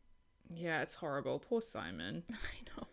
[0.50, 1.40] Yeah, it's horrible.
[1.40, 2.24] Poor Simon.
[2.32, 2.36] I
[2.78, 2.88] know.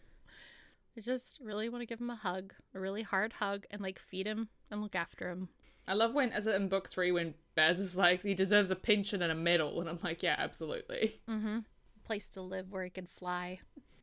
[0.96, 3.98] I just really want to give him a hug, a really hard hug, and like
[3.98, 5.48] feed him and look after him.
[5.88, 9.22] I love when, as in book three, when Baz is like, he deserves a pension
[9.22, 11.20] and a medal, and I'm like, yeah, absolutely.
[11.28, 11.60] Mm-hmm.
[12.04, 13.58] Place to live where he could fly.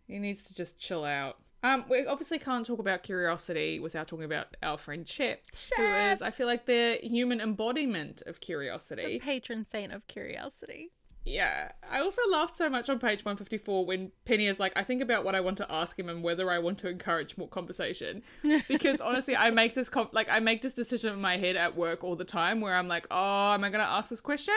[0.07, 1.37] He needs to just chill out.
[1.63, 5.41] Um, we obviously can't talk about curiosity without talking about our friend Shep,
[5.77, 9.05] who is, I feel like, the human embodiment of curiosity.
[9.05, 10.91] The patron saint of curiosity.
[11.25, 15.01] Yeah, I also laughed so much on page 154 when Penny is like, I think
[15.01, 18.21] about what I want to ask him and whether I want to encourage more conversation.
[18.67, 21.75] Because honestly, I make this com- like I make this decision in my head at
[21.75, 24.55] work all the time where I'm like, oh, am I gonna ask this question?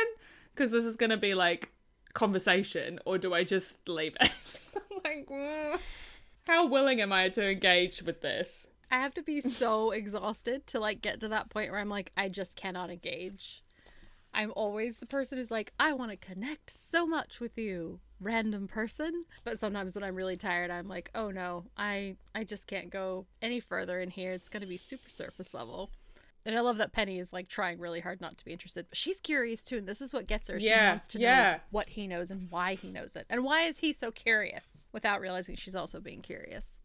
[0.55, 1.71] Because this is gonna be like
[2.13, 4.31] conversation, or do I just leave it?
[4.77, 5.79] I'm like, mm,
[6.47, 8.67] how willing am I to engage with this?
[8.91, 12.13] I have to be so exhausted to like get to that point where I'm like,
[12.17, 13.63] I just cannot engage.
[14.35, 18.69] I'm always the person who's like, I want to connect so much with you, random
[18.69, 19.25] person.
[19.45, 23.27] But sometimes when I'm really tired, I'm like, oh no, I I just can't go
[23.43, 24.33] any further in here.
[24.33, 25.91] It's gonna be super surface level.
[26.47, 28.97] And I love that Penny is like trying really hard not to be interested, but
[28.97, 30.59] she's curious too, and this is what gets her.
[30.61, 33.27] She Yeah, wants to know what he knows and why he knows it.
[33.29, 36.78] And why is he so curious without realizing she's also being curious.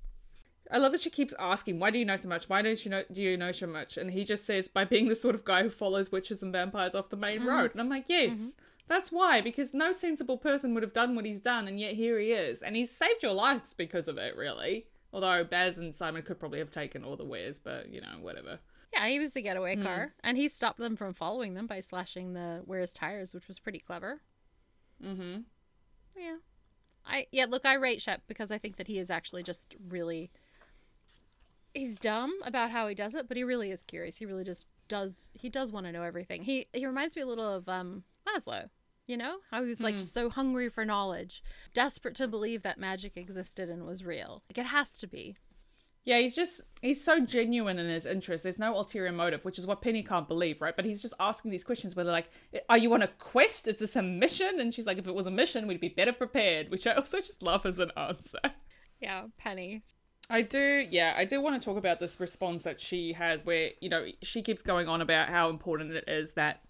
[0.72, 2.48] I love that she keeps asking, "Why do you know so much?
[2.50, 3.04] Why don't you know?
[3.12, 5.64] Do you know so much?" And he just says, "By being the sort of guy
[5.64, 7.50] who follows witches and vampires off the main Mm-hmm.
[7.50, 8.56] road." And I'm like, "Yes,
[8.88, 12.18] that's why." Because no sensible person would have done what he's done, and yet here
[12.20, 14.88] he is, and he's saved your lives because of it, really.
[15.12, 18.60] Although Baz and Simon could probably have taken all the wares, but you know, whatever.
[18.94, 22.34] Yeah, he was the getaway car, and he stopped them from following them by slashing
[22.34, 24.22] the Where's tires, which was pretty clever.
[25.04, 25.42] Mm-hmm.
[26.18, 26.36] Yeah,
[27.06, 27.46] I yeah.
[27.50, 30.32] Look, I rate Shep because I think that he is actually just really.
[31.74, 34.18] He's dumb about how he does it, but he really is curious.
[34.18, 35.32] He really just does.
[35.34, 36.44] He does want to know everything.
[36.44, 38.70] He he reminds me a little of um Laszlo.
[39.08, 43.18] You know how he was like so hungry for knowledge, desperate to believe that magic
[43.18, 44.44] existed and was real.
[44.50, 45.36] Like it has to be.
[46.06, 48.44] Yeah, he's just he's so genuine in his interest.
[48.44, 50.76] There's no ulterior motive, which is what Penny can't believe, right?
[50.76, 52.30] But he's just asking these questions where they're like,
[52.70, 53.68] "Are you on a quest?
[53.68, 56.14] Is this a mission?" And she's like, "If it was a mission, we'd be better
[56.14, 58.40] prepared." Which I also just love as an answer.
[59.00, 59.84] Yeah, Penny.
[60.30, 63.72] I do, yeah, I do want to talk about this response that she has where,
[63.82, 66.62] you know, she keeps going on about how important it is that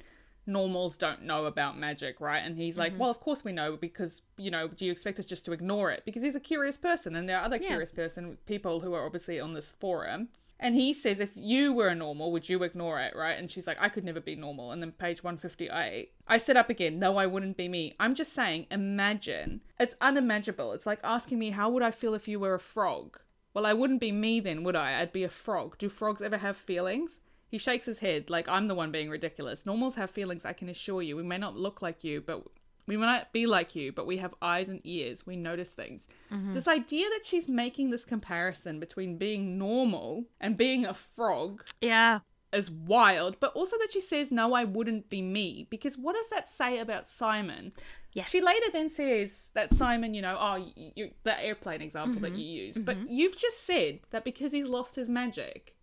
[0.45, 2.39] normals don't know about magic, right?
[2.39, 3.01] And he's like, mm-hmm.
[3.01, 5.91] well, of course we know because, you know, do you expect us just to ignore
[5.91, 6.03] it?
[6.05, 7.69] Because he's a curious person and there are other Yeah.
[7.69, 10.29] curious person people who are obviously on this forum.
[10.59, 13.37] And he says, if you were a normal, would you ignore it, right?
[13.37, 14.71] And she's like, I could never be normal.
[14.71, 16.99] And then page 158, I sit up again.
[16.99, 17.95] No, I wouldn't be me.
[17.99, 19.61] I'm just saying, imagine.
[19.79, 20.71] It's unimaginable.
[20.71, 23.19] It's like asking me, how would I feel if you were a frog?
[23.53, 24.99] Well, I wouldn't be me then, would I?
[24.99, 25.77] I'd be a frog.
[25.77, 27.19] Do frogs ever have feelings?
[27.49, 29.65] He shakes his head like I'm the one being ridiculous.
[29.65, 31.15] Normals have feelings, I can assure you.
[31.15, 32.43] We may not look like you, but
[32.87, 35.25] we may not be like you, but we have eyes and ears.
[35.25, 36.07] We notice things.
[36.31, 36.55] Mm-hmm.
[36.55, 42.19] This idea that she's making this comparison between being normal and being a frog Yeah.
[42.53, 45.67] Is wild, but also that she says, No, I wouldn't be me.
[45.69, 47.73] Because what does that say about Simon?
[48.13, 48.29] Yes.
[48.29, 52.39] She later then says that Simon, you know, oh, you, the airplane example that mm-hmm.
[52.39, 53.07] you used, but mm-hmm.
[53.09, 55.75] you've just said that because he's lost his magic,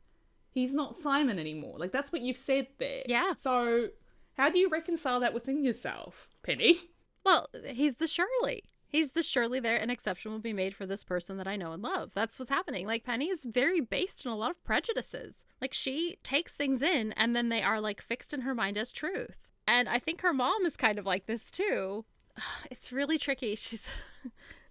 [0.52, 1.76] he's not Simon anymore.
[1.78, 3.02] Like that's what you've said there.
[3.06, 3.35] Yeah.
[3.35, 3.88] So
[4.37, 6.78] how do you reconcile that within yourself, Penny?
[7.22, 8.64] Well, he's the Shirley.
[8.90, 9.76] He's the surely there.
[9.76, 12.12] An exception will be made for this person that I know and love.
[12.12, 12.87] That's what's happening.
[12.87, 15.44] Like, Penny is very based in a lot of prejudices.
[15.61, 18.90] Like, she takes things in and then they are like fixed in her mind as
[18.90, 19.46] truth.
[19.66, 22.05] And I think her mom is kind of like this too.
[22.70, 23.55] It's really tricky.
[23.57, 23.88] She's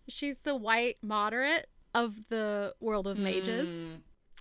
[0.08, 3.70] she's the white moderate of the world of mages.
[3.70, 3.98] Mm.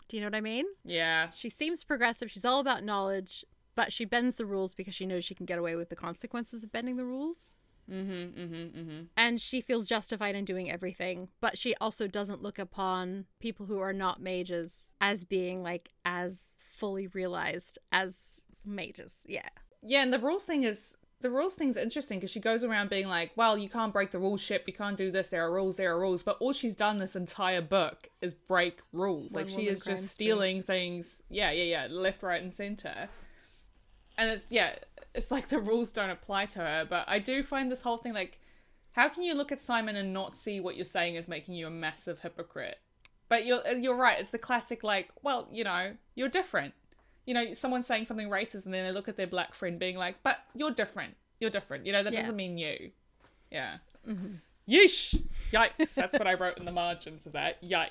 [0.09, 0.65] Do you know what I mean?
[0.85, 1.29] Yeah.
[1.31, 2.31] She seems progressive.
[2.31, 5.59] She's all about knowledge, but she bends the rules because she knows she can get
[5.59, 7.57] away with the consequences of bending the rules.
[7.91, 8.41] Mm-hmm.
[8.41, 8.79] Mm-hmm.
[8.79, 9.01] Mm-hmm.
[9.17, 13.79] And she feels justified in doing everything, but she also doesn't look upon people who
[13.81, 19.19] are not mages as being like as fully realized as mages.
[19.27, 19.49] Yeah.
[19.83, 23.09] Yeah, and the rules thing is the rules thing's interesting because she goes around being
[23.09, 24.65] like, "Well, you can't break the rules, Shep.
[24.67, 25.29] You can't do this.
[25.29, 25.77] There are rules.
[25.77, 29.33] There are rules." But all she's done this entire book is break rules.
[29.33, 30.27] One like she is just spree.
[30.27, 31.23] stealing things.
[31.29, 33.09] Yeah, yeah, yeah, left, right, and center.
[34.19, 34.75] And it's yeah,
[35.15, 36.85] it's like the rules don't apply to her.
[36.89, 38.39] But I do find this whole thing like,
[38.93, 41.67] how can you look at Simon and not see what you're saying is making you
[41.67, 42.79] a massive hypocrite?
[43.31, 44.19] But you're uh, you're right.
[44.21, 46.75] It's the classic like, well, you know, you're different
[47.27, 49.99] you know, someone saying something racist and then they look at their black friend being
[49.99, 51.15] like, but you're different.
[51.41, 51.85] You're different.
[51.85, 52.21] You know, that Yeah.
[52.23, 52.91] doesn't mean you.
[53.51, 53.77] Yeah.
[54.09, 54.37] Mm-hmm.
[54.67, 55.23] Yeesh.
[55.53, 55.95] Yikes.
[55.95, 57.63] That's what I wrote in the margins of that.
[57.63, 57.91] Yikes.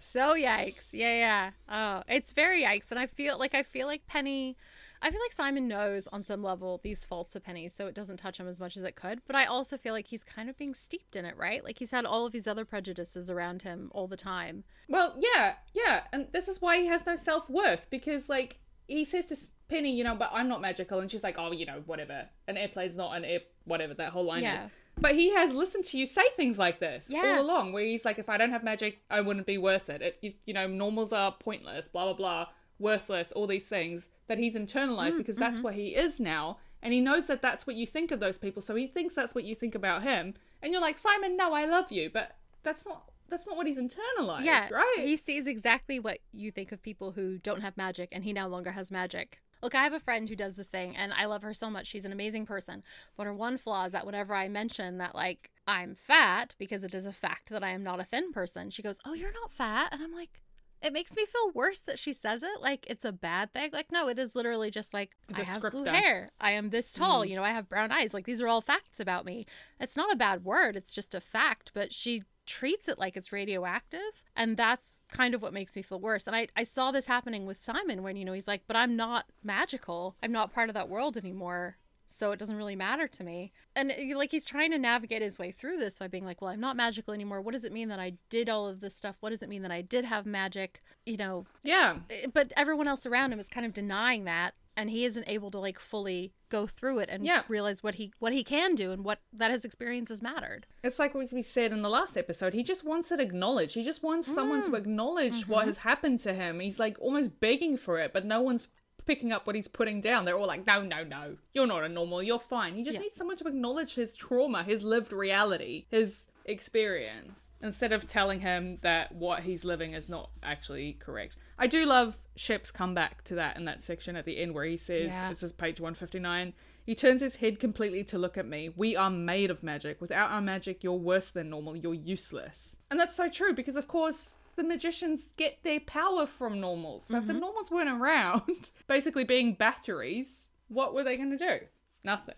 [0.00, 0.90] So yikes.
[0.92, 1.50] Yeah, yeah.
[1.68, 2.92] Oh, it's very yikes.
[2.92, 4.56] And I feel like I feel like Penny
[5.02, 8.16] I feel like Simon knows on some level these faults of Penny, so it doesn't
[8.16, 9.20] touch him as much as it could.
[9.26, 11.62] But I also feel like he's kind of being steeped in it, right?
[11.62, 14.64] Like he's had all of these other prejudices around him all the time.
[14.88, 16.04] Well, yeah, yeah.
[16.12, 19.36] And this is why he has no self worth because, like, he says to
[19.68, 21.00] Penny, you know, but I'm not magical.
[21.00, 22.28] And she's like, oh, you know, whatever.
[22.46, 24.64] An airplane's not an air, whatever that whole line Yeah.
[24.66, 24.70] is.
[24.98, 27.36] But he has listened to you say things like this Yeah.
[27.36, 30.00] all along, where he's like, if I don't have magic, I wouldn't be worth it.
[30.00, 32.46] it you, you know, normals are pointless, blah, blah, blah,
[32.78, 35.64] worthless, all these things that he's internalized Mm, because that's mm-hmm.
[35.64, 36.58] where he is now.
[36.82, 38.62] And he knows that that's what you think of those people.
[38.62, 40.34] So he thinks that's what you think about him.
[40.62, 42.10] And you're like, Simon, no, I love you.
[42.12, 43.10] But that's not.
[43.28, 44.98] That's not what he's internalized, yeah, right?
[44.98, 48.46] He sees exactly what you think of people who don't have magic, and he no
[48.46, 49.40] longer has magic.
[49.62, 51.88] Look, I have a friend who does this thing, and I love her so much.
[51.88, 52.84] She's an amazing person.
[53.16, 56.94] But her one flaw is that whenever I mention that, like, I'm fat, because it
[56.94, 59.50] is a fact that I am not a thin person, she goes, Oh, you're not
[59.50, 59.88] fat?
[59.90, 60.42] And I'm like,
[60.86, 63.70] it makes me feel worse that she says it like it's a bad thing.
[63.72, 65.88] Like, no, it is literally just like I have blue Descriptor.
[65.88, 66.30] hair.
[66.40, 67.22] I am this tall.
[67.22, 67.30] Mm.
[67.30, 68.14] You know, I have brown eyes.
[68.14, 69.46] Like, these are all facts about me.
[69.80, 70.76] It's not a bad word.
[70.76, 71.72] It's just a fact.
[71.74, 74.22] But she treats it like it's radioactive.
[74.36, 76.28] And that's kind of what makes me feel worse.
[76.28, 78.94] And I, I saw this happening with Simon when, you know, he's like, but I'm
[78.94, 80.14] not magical.
[80.22, 81.78] I'm not part of that world anymore.
[82.06, 83.52] So it doesn't really matter to me.
[83.74, 86.50] And uh, like he's trying to navigate his way through this by being like, well,
[86.50, 87.42] I'm not magical anymore.
[87.42, 89.16] What does it mean that I did all of this stuff?
[89.20, 90.82] What does it mean that I did have magic?
[91.04, 91.98] You know, Yeah.
[92.08, 95.50] eh, but everyone else around him is kind of denying that and he isn't able
[95.50, 97.42] to like fully go through it and Yeah.
[97.48, 100.66] realize what he what he can do and what that his experiences mattered.
[100.84, 102.52] It's like what we said in the last episode.
[102.52, 103.74] He just wants it acknowledged.
[103.74, 106.60] He just wants someone to acknowledge what has happened to him.
[106.60, 108.68] He's like almost begging for it, but no one's
[109.06, 110.24] picking up what he's putting down.
[110.24, 111.36] They're all like, no, no, no.
[111.54, 112.22] You're not a normal.
[112.22, 112.74] You're fine.
[112.74, 113.02] He just Yeah.
[113.02, 118.78] needs someone to acknowledge his trauma, his lived reality, his experience, instead of telling him
[118.82, 121.36] that what he's living is not actually correct.
[121.58, 124.76] I do love Shep's comeback to that in that section at the end where he
[124.76, 125.30] says, Yeah.
[125.30, 126.52] it says page 159,
[126.84, 128.68] he turns his head completely to look at me.
[128.76, 130.00] We are made of magic.
[130.00, 131.76] Without our magic, you're worse than normal.
[131.76, 132.76] You're useless.
[132.90, 137.04] And that's so true because, of course, the magicians get their power from normals.
[137.04, 137.40] So if the mm-hmm.
[137.40, 141.58] normals weren't around, basically being batteries, what were they going to do?
[142.02, 142.34] Nothing.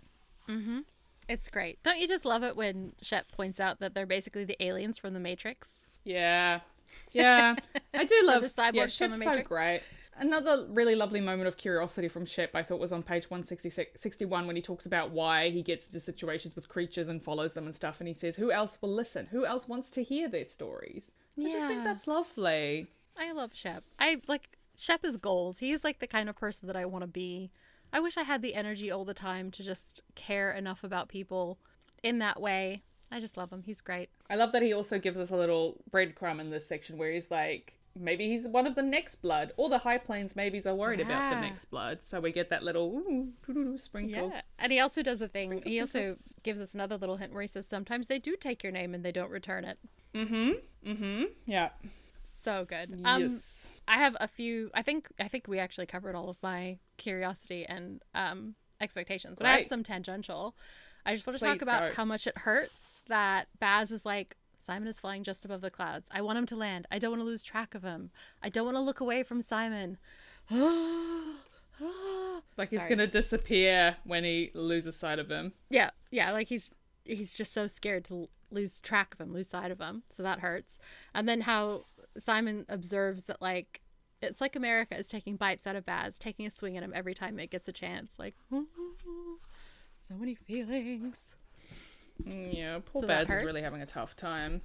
[0.48, 0.80] Mm-hmm.
[1.28, 1.82] It's great.
[1.82, 5.14] Don't you just love it when Shep points out that they're basically the aliens from
[5.14, 5.86] the Matrix?
[6.04, 6.60] Yeah.
[7.12, 7.54] Yeah.
[7.94, 9.82] I do love the cyborgs yeah, from the Shep's so great.
[10.20, 14.56] Another really lovely moment of curiosity from Shep, I thought, was on page 161 when
[14.56, 18.00] he talks about why he gets into situations with creatures and follows them and stuff.
[18.00, 19.26] And he says, Who else will listen?
[19.26, 21.12] Who else wants to hear their stories?
[21.38, 22.88] I just think that's lovely.
[23.16, 23.84] I love Shep.
[23.98, 25.58] I like Shep is goals.
[25.58, 27.50] He's like the kind of person that I want to be.
[27.92, 31.58] I wish I had the energy all the time to just care enough about people
[32.02, 32.82] in that way.
[33.10, 33.62] I just love him.
[33.64, 34.10] He's great.
[34.28, 37.30] I love that he also gives us a little breadcrumb in this section where he's
[37.30, 39.52] like, maybe he's one of the next blood.
[39.56, 42.00] All the High Plains mages are worried about the next blood.
[42.02, 43.02] So we get that little
[43.48, 44.30] ooh, sprinkle.
[44.34, 44.42] Yeah.
[44.58, 45.62] And he also does a thing.
[45.64, 48.72] He also gives us another little hint where he says sometimes they do take your
[48.72, 49.78] name and they don't return it.
[50.14, 50.90] Mm-hmm.
[50.90, 51.22] Mm-hmm.
[51.46, 51.70] Yeah.
[52.24, 53.00] So good.
[53.04, 53.42] Um.
[53.90, 57.64] I have a few I think I think we actually covered all of my curiosity
[57.66, 60.54] and um expectations, but I have some tangential.
[61.06, 61.94] I just want to Please talk about go.
[61.94, 66.08] how much it hurts that Baz is like Simon is flying just above the clouds.
[66.12, 66.86] I want him to land.
[66.90, 68.10] I don't want to lose track of him.
[68.42, 69.96] I don't want to look away from Simon.
[72.56, 72.90] Like he's Sorry.
[72.90, 75.52] gonna disappear when he loses sight of him.
[75.70, 76.70] Yeah, yeah, like he's
[77.04, 80.02] he's just so scared to lose track of him, lose sight of him.
[80.10, 80.78] So that hurts.
[81.14, 81.84] And then how
[82.16, 83.80] Simon observes that like
[84.20, 87.14] it's like America is taking bites out of Baz, taking a swing at him every
[87.14, 88.14] time it gets a chance.
[88.18, 91.34] Like so many feelings.
[92.24, 94.62] Yeah, poor So Baz is really having a tough time.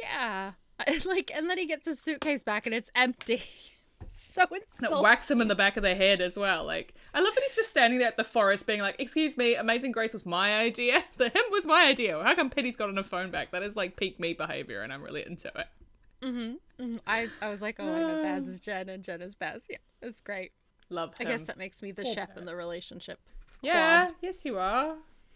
[0.00, 0.52] Yeah.
[1.04, 3.42] Like and then he gets his suitcase back and it's empty.
[4.10, 6.64] so And it whacks hymn in the back of the head as well.
[6.64, 9.54] Like, I love that he's just standing there at the forest being like, Excuse me,
[9.54, 11.04] Amazing Grace was my idea.
[11.16, 12.22] The him was my idea.
[12.22, 13.50] How come Penny's gotten a phone back?
[13.50, 15.66] That is like peak me behavior, and I'm really into it.
[16.22, 16.96] Mm-hmm.
[17.06, 19.62] I, I was like, oh my god, Baz is Jen and Jen is Baz.
[19.68, 20.52] Yeah, it's great.
[20.90, 23.18] Love I guess that makes me the Poor Shep in the relationship.
[23.62, 24.14] yeah, quad.
[24.22, 24.94] yes, you are.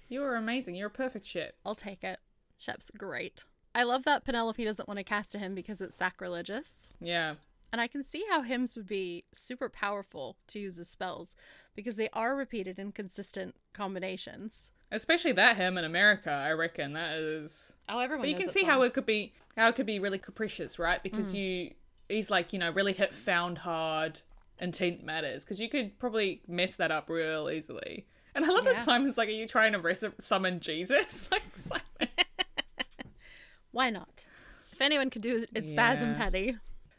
[0.09, 0.75] You are amazing.
[0.75, 1.55] You're a perfect shit.
[1.65, 2.19] I'll take it.
[2.59, 3.45] Shep's great.
[3.75, 6.91] I love that Penelope doesn't want to cast to him because it's sacrilegious.
[7.01, 7.35] Yeah.
[7.73, 11.35] And I can see how hymns would be super powerful to use as spells
[11.75, 14.69] because they are repeated in consistent combinations.
[14.91, 18.25] Especially that hymn in America, I reckon that is Oh, everyone.
[18.25, 18.69] But you can see song.
[18.69, 21.03] how it could be how it could be really capricious, right?
[21.03, 21.39] Because Mm.
[21.39, 21.75] you
[22.11, 24.21] he's like, you know, really hit found hard
[24.59, 28.07] intent matters because you could probably mess that up real easily.
[28.35, 28.75] And I love Yeah.
[28.75, 31.29] that Simon's like, are you trying to res- summon Jesus?
[31.33, 31.83] Like Simon.
[33.71, 34.27] Why not?
[34.73, 36.19] If anyone could do it, it's Baz and Yeah.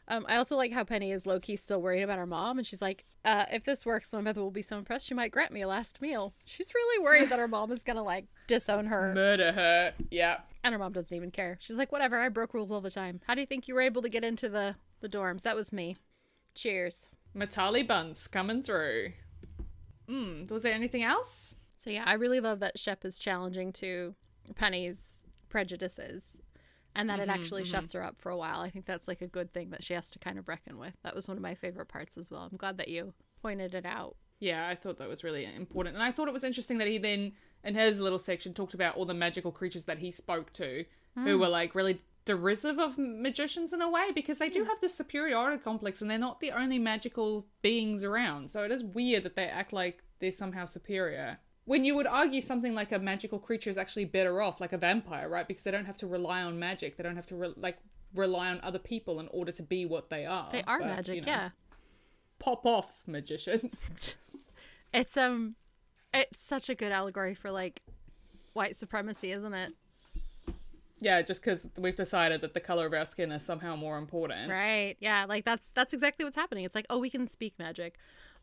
[0.06, 2.66] Um, I also like how Penny is low key still worried about her mom, and
[2.66, 5.50] she's like, uh, "If this works, my mother will be so impressed she might grant
[5.52, 9.14] me a last meal." She's really worried that her mom is gonna like disown her,
[9.14, 9.94] Murder her.
[10.10, 10.40] Yeah.
[10.62, 11.56] and her mom doesn't even care.
[11.60, 13.20] She's like, "Whatever, I broke rules all the time.
[13.26, 15.42] How do you think you were able to get into the the dorms?
[15.42, 15.96] That was me."
[16.54, 17.06] Cheers.
[17.34, 19.12] Mitali Bunce coming through.
[20.08, 21.56] Mm, was there anything else?
[21.78, 24.14] So yeah, I really love that Shep is challenging to
[24.54, 26.40] Penny's prejudices
[26.96, 27.72] and that it mm-hmm, actually mm-hmm.
[27.72, 28.60] shuts her up for a while.
[28.60, 30.94] I think that's like a good thing that she has to kind of reckon with.
[31.02, 32.48] That was one of my favorite parts as well.
[32.50, 34.16] I'm glad that you pointed it out.
[34.40, 35.96] Yeah, I thought that was really important.
[35.96, 37.32] And I thought it was interesting that he then,
[37.62, 40.84] in his little section, talked about all the magical creatures that he spoke to
[41.14, 41.40] who hmm.
[41.40, 44.68] were like really derisive of magicians in a way because they do hmm.
[44.68, 48.50] have this superiority complex and they're not the only magical beings around.
[48.50, 51.38] So it is weird that they act like they're somehow superior.
[51.66, 54.78] When you would argue something like a magical creature is actually better off, like a
[54.78, 55.48] vampire, right?
[55.48, 56.96] Because they don't have to rely on magic.
[56.96, 57.78] They don't have to re- like
[58.14, 60.50] rely on other people in order to be what they are.
[60.52, 61.48] They are But, magic, you know, yeah.
[62.38, 63.74] Pop off magicians.
[64.94, 65.56] It's um
[66.12, 67.82] it's such a good allegory for like
[68.52, 69.72] white supremacy, isn't it?
[71.00, 74.48] Yeah, just because we've decided that the color of our skin is somehow more important.
[74.48, 74.96] Right.
[75.00, 76.64] Yeah, like that's that's exactly what's happening.
[76.64, 77.96] It's like, "Oh, we can speak magic.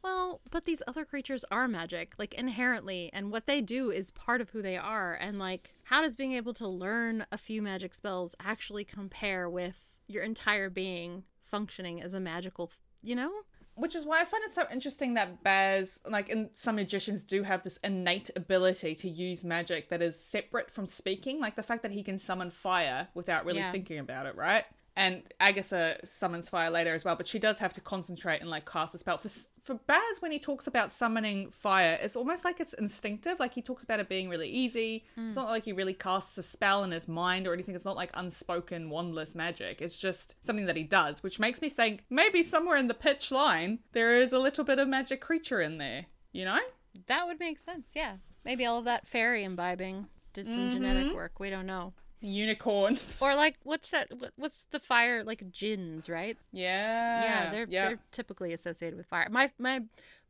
[0.04, 4.42] Well, but these other creatures are magic, like inherently, and what they do is part
[4.42, 5.14] of who they are.
[5.14, 9.88] And like, how does being able to learn a few magic spells actually compare with
[10.08, 12.72] your entire being functioning as a magical,
[13.04, 13.32] you know?
[13.76, 17.44] Which is why I find it so interesting that Baz, like, and some magicians do
[17.44, 21.40] have this innate ability to use magic that is separate from speaking.
[21.40, 23.72] Like the fact that he can summon fire without really Yeah.
[23.72, 24.66] thinking about it, right?
[24.96, 28.70] And Agatha summons fire later as well, but she does have to concentrate and like
[28.70, 29.18] cast a spell.
[29.18, 29.30] For
[29.64, 33.40] for Baz, when he talks about summoning fire, it's almost like it's instinctive.
[33.40, 35.06] Like he talks about it being really easy.
[35.16, 35.28] Hmm.
[35.28, 37.76] It's not like he really casts a spell in his mind or anything.
[37.76, 39.82] It's not like unspoken wandless magic.
[39.82, 43.32] It's just something that he does, which makes me think maybe somewhere in the Pitch
[43.32, 46.06] line there is a little bit of magic creature in there.
[46.32, 46.60] You know?
[47.08, 48.16] That would make sense, yeah.
[48.44, 51.16] Maybe all of that fairy imbibing did some genetic mm-hmm.
[51.16, 51.40] work.
[51.40, 51.94] We don't know.
[52.22, 53.20] Unicorns.
[53.22, 54.12] Or like, what's that?
[54.36, 55.24] What's the fire?
[55.24, 56.38] Like jinns right?
[56.52, 57.24] yeah.
[57.24, 57.88] yeah, they're yeah.
[57.88, 59.28] they're typically associated with fire.
[59.30, 59.82] My my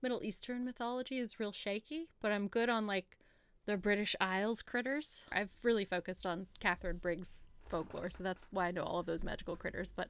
[0.01, 3.17] Middle Eastern mythology is real shaky, but I'm good on like
[3.65, 5.25] the British Isles critters.
[5.31, 9.23] I've really focused on Katharine Briggs folklore, so that's why I know all of those
[9.23, 10.09] magical critters, but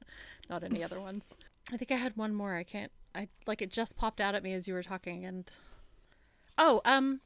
[0.49, 1.35] not any other ones.
[1.71, 2.55] I think I had one more.
[2.55, 2.91] I can't.
[3.13, 5.49] I like it just popped out at me as you were talking, and
[6.57, 7.19] oh, um,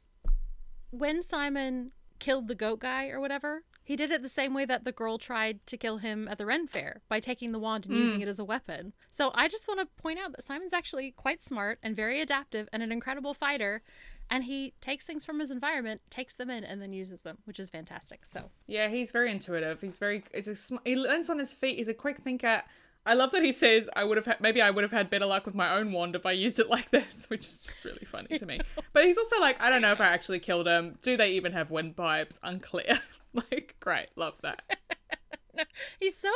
[0.90, 4.84] when Simon killed the goat guy or whatever, he did it the same way that
[4.84, 7.94] the girl tried to kill him at the Ren Fair by taking the wand and
[7.94, 8.00] hmm.
[8.00, 8.92] using it as a weapon.
[9.10, 12.68] So I just want to point out that Simon's actually quite smart and very adaptive
[12.72, 13.82] and an incredible fighter.
[14.28, 17.60] And he takes things from his environment, takes them in, and then uses them, which
[17.60, 18.26] is fantastic.
[18.26, 19.80] So Yeah, he's very intuitive.
[19.80, 20.24] He's very.
[20.32, 20.56] It's a.
[20.56, 21.76] sm- He learns on his feet.
[21.76, 22.64] He's a quick thinker.
[23.06, 25.26] I love that he says, "I would have had, maybe I would have had better
[25.26, 28.04] luck with my own wand if I used it like this," which is just really
[28.04, 28.60] funny to me.
[28.92, 30.98] But he's also like, "I don't know if I actually killed him.
[31.02, 32.38] Do they even have windpipes?
[32.42, 33.00] Unclear."
[33.32, 34.62] like, great, love that.
[36.00, 36.32] he's so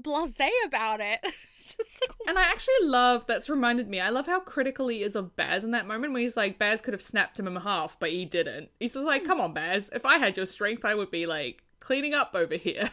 [0.00, 1.20] blasé about it.
[1.56, 4.00] just like, And I actually love that's reminded me.
[4.00, 6.80] I love how critical he is of Baz in that moment where he's like, Baz
[6.80, 8.70] could have snapped him in half, but he didn't.
[8.80, 9.90] He's just like, "Come on, Baz.
[9.94, 12.90] If I had your strength, I would be like cleaning up over here."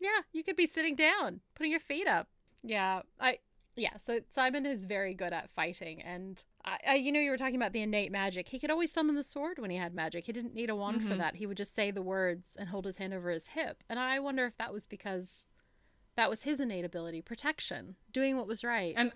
[0.00, 2.28] Yeah, you could be sitting down, putting your feet up.
[2.64, 3.38] Yeah, I
[3.76, 3.96] yeah.
[3.98, 7.56] So Simon is very good at fighting, and I, I you know you were talking
[7.56, 8.48] about the innate magic.
[8.48, 10.26] He could always summon the sword when he had magic.
[10.26, 11.18] He didn't need a wand for mm-hmm.
[11.18, 11.36] that.
[11.36, 13.84] He would just say the words and hold his hand over his hip.
[13.88, 15.48] And I wonder if that was because
[16.16, 18.94] that was his innate ability, protection, doing what was right.
[18.96, 19.12] And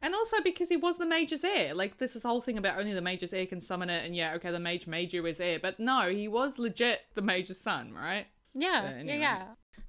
[0.00, 1.74] and also because he was the mage's heir.
[1.74, 4.34] Like this is whole thing about only the mage's heir can summon it, and yeah,
[4.34, 7.92] okay, the mage made you his heir, but no, he was legit the mage's son,
[7.92, 8.26] right?
[8.54, 9.44] Yeah, But yeah, yeah.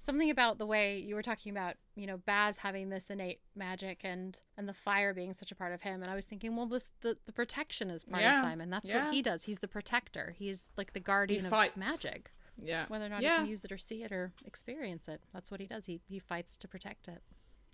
[0.08, 3.99] Something about the way you were talking about, you know, Baz having this innate magic
[4.05, 6.66] and and the fire being such a part of him, and I was thinking, well,
[6.66, 8.70] this the the protection is part of Simon.
[8.70, 9.08] That's yeah.
[9.08, 9.43] what he does.
[9.43, 10.34] He's the protector.
[10.39, 11.76] He's like the guardian of fights.
[11.76, 12.32] magic.
[12.58, 12.86] Yeah.
[12.88, 15.51] Whether or not yeah, he can use it or see it or experience it, that's
[15.51, 15.88] what he does.
[15.88, 17.22] He he fights to protect it.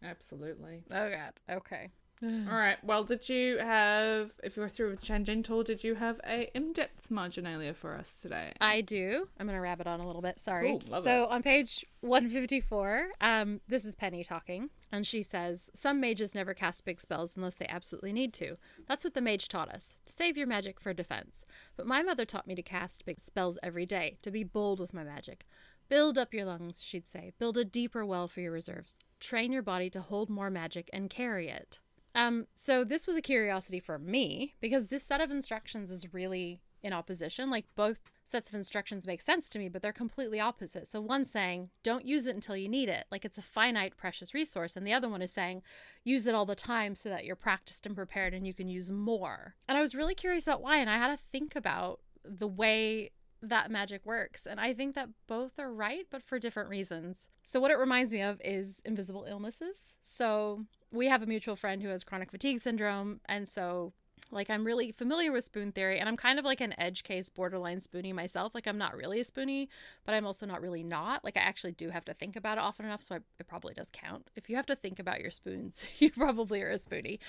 [0.03, 0.85] absolutely.
[0.89, 1.33] Oh God.
[1.47, 1.91] Okay.
[2.23, 2.77] All right.
[2.83, 7.11] Well, did you have, if you were through with Tangential, did you have a in-depth
[7.11, 8.53] marginalia for us today?
[8.61, 9.27] I do.
[9.37, 10.39] I'm gonna wrap it on a little bit.
[10.39, 10.79] Sorry.
[10.87, 16.33] Cool, so on page 154, um, this is Penny talking, and she says, "Some mages
[16.33, 18.57] never cast big spells unless they absolutely need to.
[18.87, 21.45] That's what the mage taught us: to save your magic for defense.
[21.75, 24.93] But my mother taught me to cast big spells every day, to be bold with
[24.93, 25.45] my magic.
[25.89, 27.33] Build up your lungs, she'd say.
[27.37, 28.97] Build a deeper well for your reserves.
[29.19, 31.81] Train your body to hold more magic and carry it."
[32.15, 36.61] Um, so this was a curiosity for me because this set of instructions is really
[36.83, 37.49] in opposition.
[37.49, 40.87] Like both sets of instructions make sense to me, but they're completely opposite.
[40.87, 44.33] So one's saying, don't use it until you need it, like it's a finite, precious
[44.33, 44.75] resource.
[44.75, 45.61] And the other one is saying,
[46.03, 48.91] use it all the time so that you're practiced and prepared and you can use
[48.91, 49.55] more.
[49.67, 53.11] And I was really curious about why, and I had to think about the way
[53.41, 54.45] that magic works.
[54.45, 57.27] And I think that both are right, but for different reasons.
[57.43, 59.97] So, what it reminds me of is invisible illnesses.
[60.01, 63.19] So, we have a mutual friend who has chronic fatigue syndrome.
[63.25, 63.93] And so,
[64.31, 67.29] like, I'm really familiar with spoon theory, and I'm kind of like an edge case
[67.29, 68.53] borderline spoonie myself.
[68.55, 69.67] Like, I'm not really a spoonie,
[70.05, 71.23] but I'm also not really not.
[71.23, 73.73] Like, I actually do have to think about it often enough, so I, it probably
[73.73, 74.29] does count.
[74.35, 77.19] If you have to think about your spoons, you probably are a spoonie.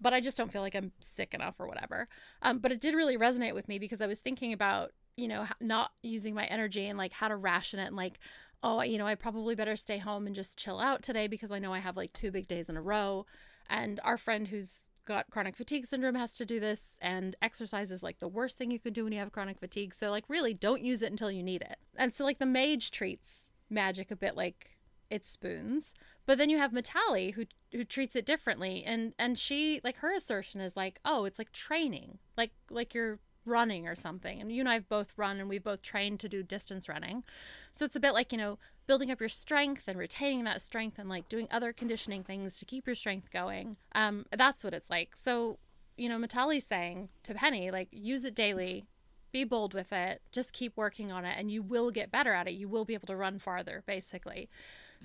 [0.00, 2.08] But I just don't feel like I'm sick enough or whatever.
[2.42, 5.46] Um, but it did really resonate with me because I was thinking about, you know,
[5.60, 8.18] not using my energy and like how to ration it and like,
[8.62, 11.58] oh, you know, I probably better stay home and just chill out today because I
[11.58, 13.26] know I have like two big days in a row.
[13.68, 18.02] And our friend who's got chronic fatigue syndrome has to do this, and exercise is
[18.02, 19.94] like the worst thing you can do when you have chronic fatigue.
[19.94, 21.78] So, like, really, don't use it until you need it.
[21.96, 24.70] And so, like, the mage treats magic a bit like
[25.10, 25.94] it's spoons,
[26.26, 30.14] but then you have Mitali who who treats it differently, and and she like her
[30.14, 33.18] assertion is like, oh, it's like training, like like you're
[33.50, 34.40] running or something.
[34.40, 37.24] And you and I have both run, and we've both trained to do distance running,
[37.72, 40.98] so it's a bit like you know building up your strength and retaining that strength
[40.98, 43.76] and like doing other conditioning things to keep your strength going.
[43.94, 45.16] Um, that's what it's like.
[45.16, 45.58] So
[45.96, 48.86] you know, Mitali's saying to Penny, like, use it daily,
[49.32, 52.48] be bold with it, just keep working on it, and you will get better at
[52.48, 52.54] it.
[52.54, 54.48] You will be able to run farther, basically.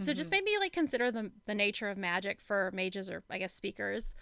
[0.03, 3.53] So just maybe like consider the the nature of magic for mages or I guess
[3.53, 4.13] speakers.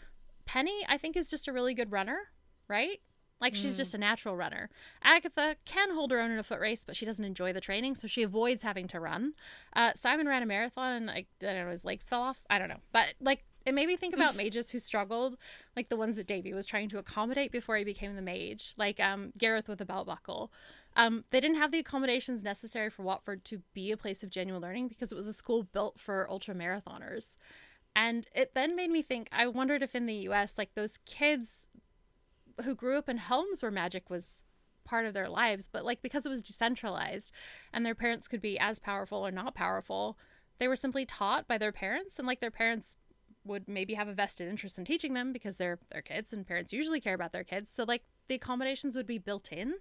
[0.45, 2.19] Penny, I think, is just a really good runner,
[2.67, 3.01] right?
[3.43, 4.69] Like she's just a natural runner.
[5.03, 7.95] Agatha can hold her own in a foot race, but she doesn't enjoy the training,
[7.95, 9.33] so she avoids having to run.
[9.75, 12.39] Uh, Simon ran a marathon, and I, I don't know, his legs fell off.
[12.49, 15.35] I don't know, but like it made me think about mages who struggled,
[15.75, 19.01] like the ones that Davy was trying to accommodate before he became the mage, like
[19.01, 20.49] um, Gareth with a belt buckle.
[20.95, 24.61] Um, they didn't have the accommodations necessary for Watford to be a place of genuine
[24.61, 27.35] learning because it was a school built for ultra marathoners.
[27.93, 31.67] And it then made me think I wondered if in the US, like those kids
[32.63, 34.45] who grew up in homes where magic was
[34.85, 37.31] part of their lives, but like because it was decentralized
[37.71, 40.17] and their parents could be as powerful or not powerful,
[40.59, 42.95] they were simply taught by their parents and like their parents
[43.45, 46.71] would maybe have a vested interest in teaching them because they're their kids and parents
[46.71, 47.73] usually care about their kids.
[47.73, 49.73] So like the accommodations would be built in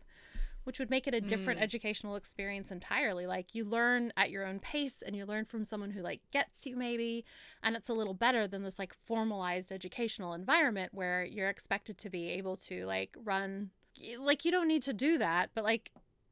[0.64, 1.64] which would make it a different Mm.
[1.64, 3.26] educational experience entirely.
[3.26, 6.66] Like you learn at your own pace and you learn from someone who like gets
[6.66, 7.24] you maybe,
[7.62, 12.10] and it's a little better than this like formalized educational environment where you're expected to
[12.10, 13.70] be able to like run
[14.18, 15.90] like you don't need to do that, but like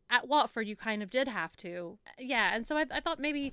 [0.09, 1.99] at Watford you kind of did have to.
[2.18, 3.53] Yeah, and so I, I thought maybe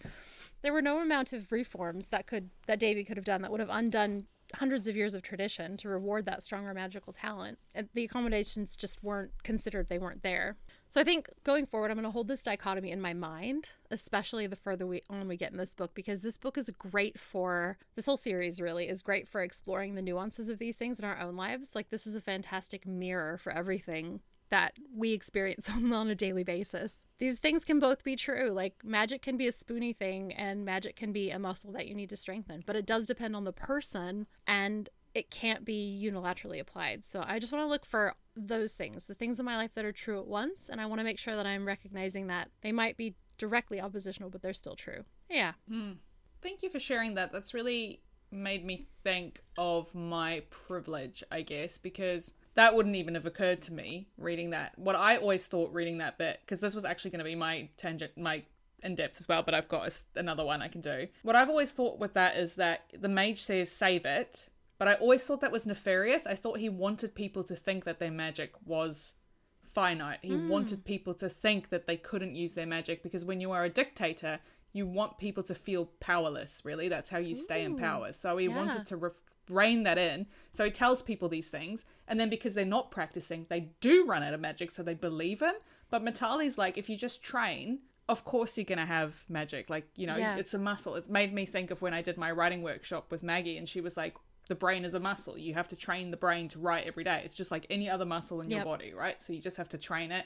[0.64, 3.60] there were no amount of reforms that could that Davy could have done that would
[3.60, 4.26] have undone
[4.56, 7.60] hundreds of years of tradition to reward that stronger magical talent.
[7.76, 10.56] And the accommodations just weren't considered, they weren't there.
[10.90, 14.48] So I think going forward, I'm going to hold this dichotomy in my mind, especially
[14.48, 17.78] the further we on we get in this book, because this book is great for
[17.96, 18.62] this whole series.
[18.62, 21.76] Really is great for exploring the nuances of these things in our own lives.
[21.76, 27.04] Like this is a fantastic mirror for everything that we experience on a daily basis.
[27.20, 28.50] These things can both be true.
[28.50, 31.96] Like magic can be a spoony thing and magic can be a muscle that you
[31.96, 36.60] need to strengthen, but it does depend on the person and it can't be unilaterally
[36.60, 37.04] applied.
[37.04, 39.84] So I just want to look for those things, the things in my life that
[39.84, 42.72] are true at once, and I want to make sure that I'm recognizing that they
[42.72, 45.04] might be directly oppositional, but they're still true.
[45.30, 45.54] Yeah.
[45.68, 45.94] Hmm.
[46.42, 47.32] Thank you for sharing that.
[47.32, 53.26] That's really made me think of my privilege, I guess, because that wouldn't even have
[53.26, 54.78] occurred to me reading that.
[54.78, 57.70] What I always thought reading that bit, because this was actually going to be my
[57.78, 58.44] tangent, my
[58.84, 61.08] in depth as well, but I've got another one I can do.
[61.24, 64.94] What I've always thought with that is that the mage says save it, but I
[64.96, 66.28] always thought that was nefarious.
[66.28, 69.16] I thought he wanted people to think that their magic was
[69.64, 70.20] finite.
[70.22, 70.50] He hmm.
[70.50, 73.70] wanted people to think that they couldn't use their magic because when you are a
[73.70, 74.40] dictator,
[74.74, 76.90] you want people to feel powerless, really.
[76.90, 78.12] That's how you stay in power.
[78.14, 78.56] So he yeah.
[78.56, 79.10] wanted to re-
[79.50, 80.28] rein that in.
[80.52, 81.86] So he tells people these things.
[82.08, 84.72] And then because they're not practicing, they do run out of magic.
[84.72, 85.56] So they believe him.
[85.90, 89.70] But Mitali's like, if you just train, of course you're going to have magic.
[89.70, 90.38] Like, you know, Yeah.
[90.38, 90.96] it's a muscle.
[90.96, 93.82] It made me think of when I did my writing workshop with Maggie and she
[93.82, 94.16] was like,
[94.48, 95.38] the brain is a muscle.
[95.38, 97.22] You have to train the brain to write every day.
[97.26, 99.24] It's just like any other muscle in your body, right?
[99.24, 100.26] So you just have to train it.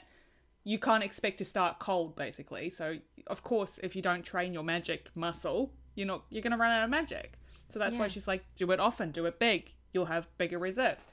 [0.64, 2.70] You can't expect to start cold, basically.
[2.70, 6.70] So of course, if you don't train your magic muscle, you're not you're gonna run
[6.70, 7.34] out of magic.
[7.68, 9.72] So that's why she's like, do it often, do it big.
[9.92, 11.06] You'll have bigger reserves.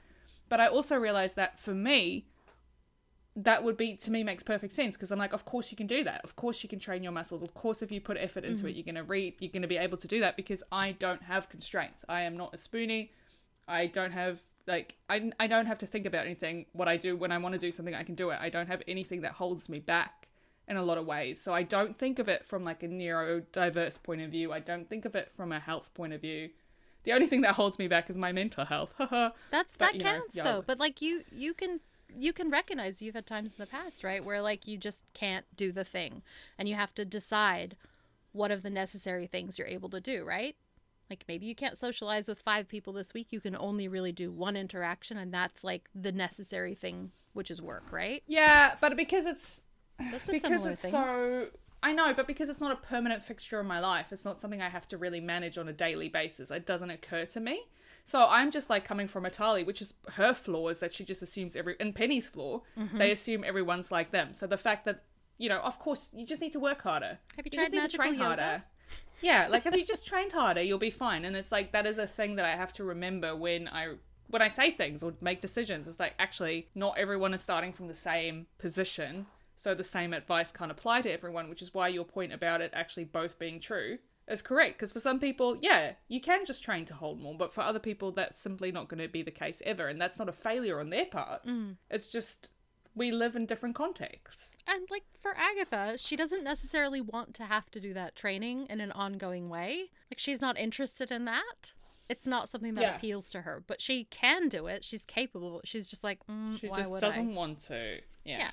[0.48, 2.26] But I also realized that for me,
[3.36, 5.86] that would be to me makes perfect sense because I'm like, of course you can
[5.86, 6.20] do that.
[6.24, 7.42] Of course you can train your muscles.
[7.42, 8.76] Of course, if you put effort into it, mm.
[8.76, 9.34] you're gonna read.
[9.38, 12.04] You're gonna be able to do that because I don't have constraints.
[12.08, 13.10] I am not a spoonie.
[13.68, 16.66] I don't have like I I don't have to think about anything.
[16.72, 18.38] What I do when I want to do something, I can do it.
[18.40, 20.28] I don't have anything that holds me back
[20.66, 21.40] in a lot of ways.
[21.40, 24.52] So I don't think of it from like a neurodiverse point of view.
[24.52, 26.50] I don't think of it from a health point of view.
[27.04, 28.94] The only thing that holds me back is my mental health.
[28.98, 30.62] That's But, that you know, counts though.
[30.66, 31.80] But like you you can
[32.18, 35.44] you can recognize you've had times in the past, right, where like you just can't
[35.56, 36.22] do the thing
[36.58, 37.76] and you have to decide
[38.32, 40.56] what of the necessary things you're able to do, right?
[41.08, 43.28] Like maybe you can't socialize with five people this week.
[43.32, 47.60] You can only really do one interaction and that's like the necessary thing, which is
[47.60, 48.22] work, right?
[48.26, 49.62] yeah, but because it's
[50.10, 50.90] That's a because it's thing.
[50.92, 51.46] so
[51.82, 54.60] I know, but because it's not a permanent fixture in my life, it's not something
[54.62, 56.50] I have to really manage on a daily basis.
[56.50, 57.62] It doesn't occur to me.
[58.10, 61.22] So I'm just like coming from Atali, which is her flaw is that she just
[61.22, 62.98] assumes every and Penny's flaw, Mm-hmm.
[62.98, 64.34] they assume everyone's like them.
[64.34, 65.04] So the fact that
[65.38, 67.18] you know, of course, you just need to work harder.
[67.36, 68.24] Have you just tried need to train yoga?
[68.24, 68.64] harder.
[69.22, 71.24] Yeah, like if you just trained harder, you'll be fine.
[71.24, 73.94] And it's like that is a thing that I have to remember when I
[74.28, 75.86] when I say things or make decisions.
[75.86, 80.50] It's like actually not everyone is starting from the same position, so the same advice
[80.50, 81.48] can't apply to everyone.
[81.48, 83.98] Which is why your point about it actually both being true
[84.32, 84.78] is correct.
[84.78, 87.78] Because for some people, yeah, you can just train to hold more, but for other
[87.78, 90.80] people, that's simply not going to be the case ever, and that's not a failure
[90.80, 91.50] on their parts.
[91.90, 92.50] It's just
[92.94, 94.56] we live in different contexts.
[94.66, 98.80] And like for Agatha, she doesn't necessarily want to have to do that training in
[98.80, 99.90] an ongoing way.
[100.10, 101.72] Like she's not interested in that.
[102.08, 102.96] it's not something that Yeah.
[102.96, 103.62] appeals to her.
[103.64, 104.84] But she can do it.
[104.84, 105.60] She's capable.
[105.64, 107.32] She's just like, mm, She just doesn't I?
[107.32, 108.00] want to.
[108.24, 108.38] Yeah.
[108.38, 108.50] Yeah,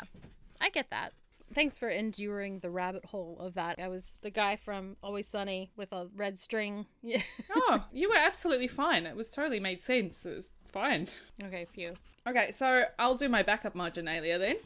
[0.61, 1.13] I get that.
[1.53, 3.79] Thanks for enduring the rabbit hole of that.
[3.79, 6.85] I was the guy from Always Sunny with a red string.
[7.01, 7.21] Yeah.
[7.55, 9.05] oh, you were absolutely fine.
[9.05, 10.25] It was totally made sense.
[10.25, 11.07] It was fine.
[11.43, 11.93] okay, phew.
[12.27, 14.57] Okay, so I'll do my backup marginalia then.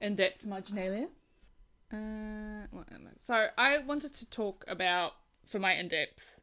[0.00, 1.08] In depth marginalia.
[1.92, 5.14] Uh, what so I wanted to talk about,
[5.44, 6.38] for my in depth,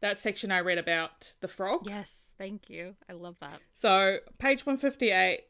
[0.00, 1.82] that section I read about the frog.
[1.86, 2.94] Yes, thank you.
[3.08, 3.60] I love that.
[3.72, 5.40] So, page 158,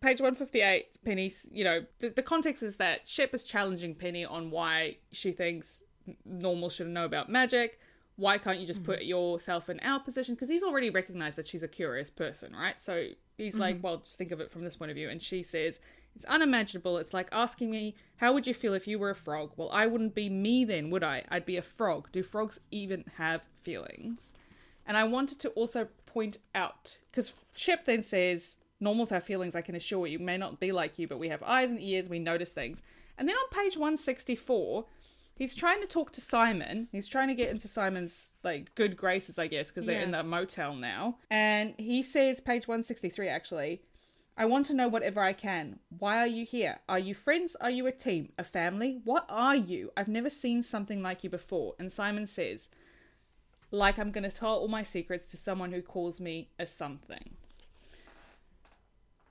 [0.00, 4.50] page 158, Penny's, you know, the, the context is that Shep is challenging Penny on
[4.50, 5.82] why she thinks
[6.24, 7.78] normal shouldn't know about magic.
[8.16, 9.08] Why can't you just put mm-hmm.
[9.08, 10.34] yourself in our position?
[10.34, 12.80] Because he's already recognized that she's a curious person, right?
[12.80, 13.82] So he's like, mm-hmm.
[13.82, 15.08] well, just think of it from this point of view.
[15.08, 15.80] And she says,
[16.14, 16.98] it's unimaginable.
[16.98, 19.52] It's like asking me, how would you feel if you were a frog?
[19.56, 21.24] Well, I wouldn't be me then, would I?
[21.30, 22.08] I'd be a frog.
[22.12, 24.32] Do frogs even have feelings?
[24.86, 29.60] And I wanted to also point out because Shep then says, Normals have feelings, I
[29.60, 30.18] can assure you.
[30.18, 32.82] May not be like you, but we have eyes and ears, we notice things.
[33.18, 34.86] And then on page 164,
[35.34, 36.88] he's trying to talk to Simon.
[36.90, 40.04] He's trying to get into Simon's like good graces, I guess, because they're Yeah.
[40.04, 41.18] in the motel now.
[41.30, 43.82] And he says, page 163 actually,
[44.38, 45.80] I want to know whatever I can.
[45.98, 46.78] Why are you here?
[46.88, 47.56] Are you friends?
[47.60, 48.32] Are you a team?
[48.38, 49.00] A family?
[49.04, 49.90] What are you?
[49.98, 51.74] I've never seen something like you before.
[51.78, 52.70] And Simon says,
[53.70, 57.36] like I'm going to tell all my secrets to someone who calls me a something.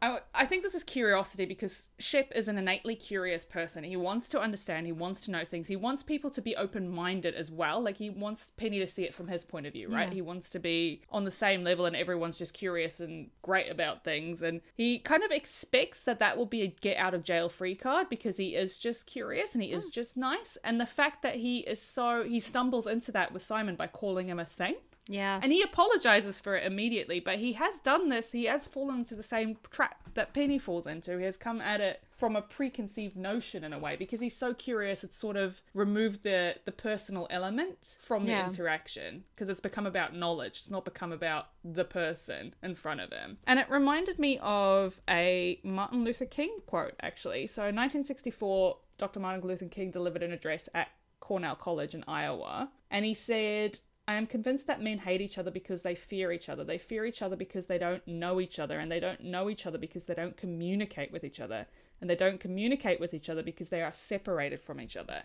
[0.02, 3.84] I, I think this is curiosity because Shep is an innately curious person.
[3.84, 6.89] He wants to understand, he wants to know things, he wants people to be open
[6.89, 7.82] minded as well.
[7.82, 10.08] Like, he wants Penny to see it from his point of view, right?
[10.08, 10.14] Yeah.
[10.16, 14.04] He wants to be on the same level and everyone's just curious and great about
[14.04, 14.41] things.
[14.41, 17.76] And he kind of expects that that will be a get out of jail free
[17.76, 19.91] card because he is just curious and he is hmm.
[19.91, 20.58] just nice.
[20.64, 24.30] And the fact that he is so, he stumbles into that with Simon by calling
[24.30, 24.76] him a thing.
[25.12, 25.39] Yeah.
[25.41, 28.32] And he apologizes for it immediately, but he has done this.
[28.32, 31.18] He has fallen into the same trap that Penny falls into.
[31.18, 34.53] He has come at it from a preconceived notion in a way because he's so
[34.53, 35.03] curious.
[35.03, 38.45] It's sort of removed the the personal element from the Yeah.
[38.45, 40.60] interaction because it's become about knowledge.
[40.60, 43.39] It's not become about the person in front of him.
[43.47, 47.47] And it reminded me of a Martin Luther King quote actually.
[47.47, 49.20] So in 1964, Dr.
[49.20, 50.89] Martin Luther King delivered an address at
[51.20, 53.80] Cornell College in Iowa, and he said.
[54.10, 56.64] I am convinced that men hate each other because they fear each other.
[56.64, 59.68] They fear each other because they don't know each other, and they don't know each
[59.68, 61.68] other because they don't communicate with each other.
[62.01, 65.22] And they don't communicate with each other because they are separated from each other.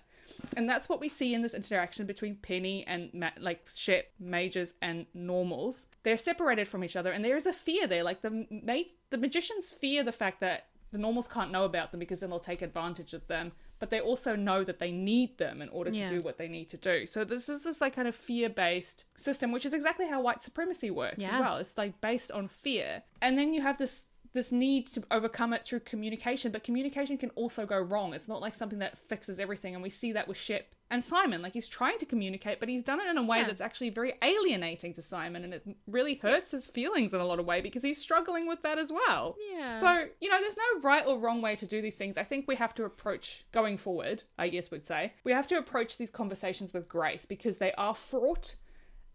[0.55, 4.75] And that's what we see in this interaction between Penny and Ma- like Shep, Mages,
[4.83, 5.87] and Normals.
[6.03, 8.03] They're separated from each other, and there is a fear there.
[8.03, 12.01] Like the ma- the magicians fear the fact that the normals can't know about them
[12.01, 13.53] because then they'll take advantage of them.
[13.81, 16.09] But they also know that they need them in order to Yeah.
[16.09, 17.07] do what they need to do.
[17.07, 20.43] So this is this like kind of fear based system, which is exactly how white
[20.43, 21.57] supremacy works as well.
[21.59, 24.05] It's like based on fear, and then you have this
[24.35, 26.53] this need to overcome it through communication.
[26.53, 28.13] But communication can also go wrong.
[28.13, 31.41] It's not like something that fixes everything, and we see that with Shep and Simon.
[31.41, 33.45] Like he's trying to communicate, but he's done it in a way Yeah.
[33.47, 37.39] that's actually very alienating to Simon, and it really hurts his feelings in a lot
[37.39, 39.37] of way because he's struggling with that as well.
[39.53, 39.79] Yeah.
[39.81, 42.19] So, you know, there's no right or wrong way to do these things.
[42.19, 45.57] I think we have to approach going forward, I guess would say, we have to
[45.57, 48.57] approach these conversations with grace because they are fraught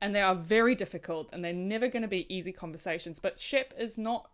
[0.01, 3.19] and they are very difficult and they're never going to be easy conversations.
[3.19, 4.29] But Shep is not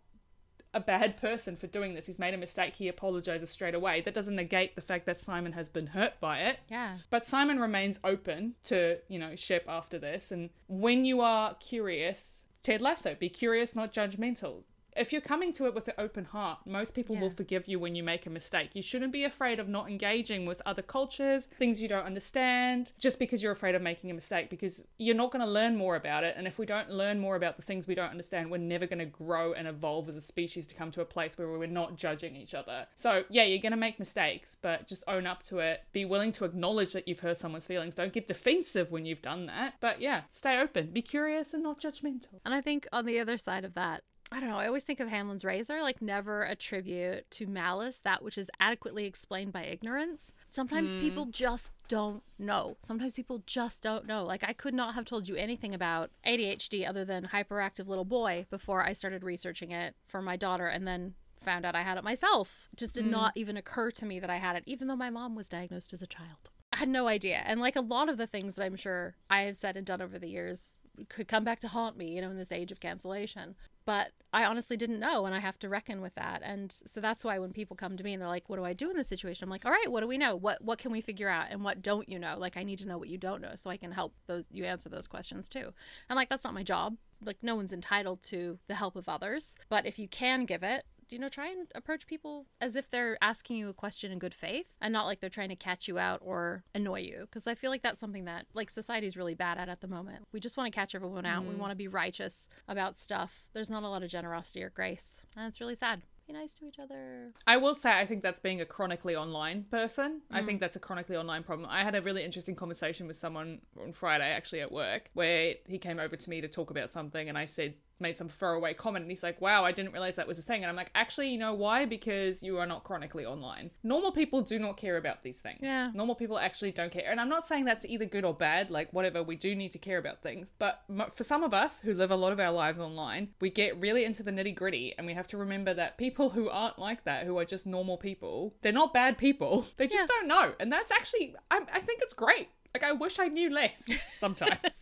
[0.76, 2.06] a bad person for doing this.
[2.06, 2.76] He's made a mistake.
[2.76, 4.02] He apologizes straight away.
[4.02, 6.60] That doesn't negate the fact that Simon has been hurt by it.
[6.70, 6.98] yeah.
[7.10, 10.32] But Simon remains open to, you know, Shep after this.
[10.32, 14.64] And when you are curious, Ted Lasso, be curious, not judgmental.
[14.96, 17.96] If you're coming to it with an open heart, most people will forgive you when
[17.96, 18.70] you make a mistake.
[18.74, 23.20] You shouldn't be afraid of not engaging with other cultures, things you don't understand, just
[23.20, 26.24] because you're afraid of making a mistake, because you're not going to learn more about
[26.24, 26.36] it.
[26.38, 29.00] And if we don't learn more about the things we don't understand, we're never going
[29.00, 31.98] to grow and evolve as a species to come to a place where we're not
[31.98, 32.88] judging each other.
[32.96, 35.82] So, yeah, you're going to make mistakes, but just own up to it.
[35.92, 37.96] Be willing to acknowledge that you've hurt someone's feelings.
[37.96, 39.74] Don't get defensive when you've done that.
[39.82, 40.92] But yeah, stay open.
[40.92, 42.40] Be curious and not judgmental.
[42.46, 45.00] And I think on the other side of that, I don't know, I always think
[45.00, 50.34] of Hanlon's razor, like never attribute to malice that which is adequately explained by ignorance.
[50.48, 51.00] Sometimes hmm.
[51.00, 52.76] people just don't know.
[52.80, 54.26] Sometimes people just don't know.
[54.26, 58.48] Like I could not have told you anything about ADHD other than hyperactive little boy
[58.50, 62.04] before I started researching it for my daughter and then found out I had it
[62.04, 62.68] myself.
[62.74, 63.12] It just did hmm.
[63.12, 65.94] not even occur to me that I had it, even though my mom was diagnosed
[65.94, 66.50] as a child.
[66.74, 67.44] I had no idea.
[67.46, 70.02] And like a lot of the things that I'm sure I have said and done
[70.02, 72.80] over the years could come back to haunt me, you know, in this age of
[72.80, 73.56] cancellation.
[73.86, 76.42] But I honestly didn't know, and I have to reckon with that.
[76.44, 78.74] And so that's why when people come to me and they're like, "What do I
[78.74, 80.36] do in this situation?" I'm like, "All right, what do we know?
[80.36, 81.48] What what can we figure out?
[81.52, 82.36] And what don't you know?
[82.38, 84.66] Like, I need to know what you don't know, so I can help those you
[84.66, 85.74] answer those questions too."
[86.10, 89.58] And like, that's not my job like no one's entitled to the help of others,
[89.70, 93.18] but if you can give it, you know, try and approach people as if they're
[93.22, 95.98] asking you a question in good faith and not like they're trying to catch you
[95.98, 97.22] out or annoy you.
[97.22, 100.26] Because I feel like that's something that like society's really bad at at the moment.
[100.32, 101.44] We just want to catch everyone out.
[101.44, 101.60] We mm-hmm.
[101.60, 103.50] want to be righteous about stuff.
[103.54, 106.02] There's not a lot of generosity or grace, and it's really sad.
[106.28, 107.34] Be nice to each other.
[107.46, 110.22] I will say, I think that's being a chronically online person.
[110.32, 110.58] I think mm-hmm.
[110.58, 111.70] that's a chronically online problem.
[111.70, 115.78] I had a really interesting conversation with someone on Friday, actually at work, where he
[115.78, 119.04] came over to me to talk about something, and I said, made some throwaway comment,
[119.04, 121.30] and he's like, "Wow, I didn't realize that was a thing." And I'm like, "Actually,
[121.30, 121.86] you know why?
[121.86, 123.72] Because you are not chronically online.
[123.84, 125.60] Normal people do not care about these things.
[125.62, 125.92] Yeah.
[125.94, 127.10] Normal people actually don't care.
[127.10, 128.70] And I'm not saying that's either good or bad.
[128.72, 130.52] Like whatever, we do need to care about things.
[130.60, 130.82] But
[131.14, 134.04] for some of us who live a lot of our lives online, we get really
[134.06, 137.26] into the nitty gritty, and we have to remember that people who aren't like that,
[137.26, 139.66] who are just normal people, they're not bad people.
[139.78, 140.08] They just Yeah.
[140.08, 142.50] don't know, and that's actually, I, I think it's great.
[142.74, 143.88] Like I wish I knew less
[144.20, 144.82] sometimes.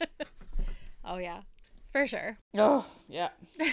[1.06, 1.42] Oh yeah,
[1.94, 2.38] for sure.
[2.58, 3.30] oh yeah.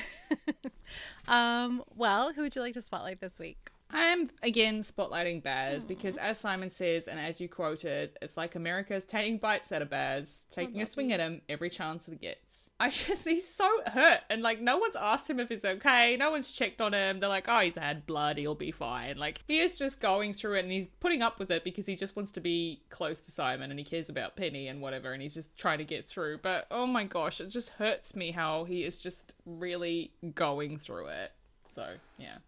[1.29, 3.70] Um, well, who would you like to spotlight this week?
[3.93, 9.05] I'm again spotlighting Baz because, as Simon says, and as you quoted, it's like America's
[9.05, 12.71] taking bites out of Baz, taking oh, a swing at him every chance it gets.
[12.79, 16.31] I just, he's so hurt, and like, no one's asked him if he's okay, no
[16.31, 17.21] one's checked on him.
[17.21, 19.19] They're like, oh, he's had blood, he'll be fine.
[19.19, 21.97] Like, he is just going through it and he's putting up with it because he
[21.97, 25.23] just wants to be close to Simon and he cares about Penny and whatever, and
[25.23, 26.39] he's just trying to get through.
[26.39, 31.07] But oh my gosh, it just hurts me how he is just really going through
[31.07, 31.33] it.
[31.69, 32.39] So, yeah.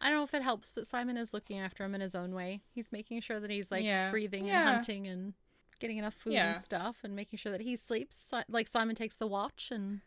[0.00, 2.34] I don't know if it helps, but Simon is looking after him in his own
[2.34, 2.62] way.
[2.72, 4.10] He's making sure that he's like Yeah.
[4.10, 4.60] breathing Yeah.
[4.60, 5.34] and hunting and
[5.78, 6.54] getting enough food Yeah.
[6.56, 8.32] and stuff, and making sure that he sleeps.
[8.48, 10.00] Like Simon takes the watch, and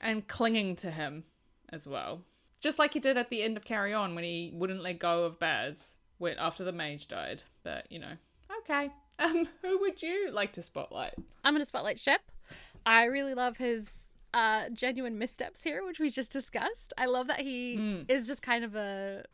[0.00, 1.24] and clinging to him
[1.70, 2.24] as well.
[2.60, 5.24] Just like he did at the end of Carry On when he wouldn't let go
[5.24, 7.42] of Baz when, after the mage died.
[7.62, 8.12] But, you know,
[8.60, 8.90] okay.
[9.20, 11.14] Um, who would you like to spotlight?
[11.42, 12.20] I'm gonna spotlight Shep.
[12.86, 13.90] I really love his
[14.34, 16.92] uh genuine missteps here, which we just discussed.
[16.98, 18.10] I love that he Mm.
[18.10, 19.24] is just kind of a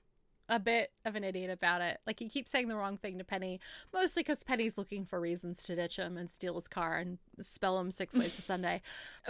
[0.51, 1.99] a bit of an idiot about it.
[2.07, 3.61] Like he keeps saying the wrong thing to Penny,
[3.95, 7.79] mostly because Penny's looking for reasons to ditch him and steal his car and spell
[7.81, 8.83] him six ways to Sunday.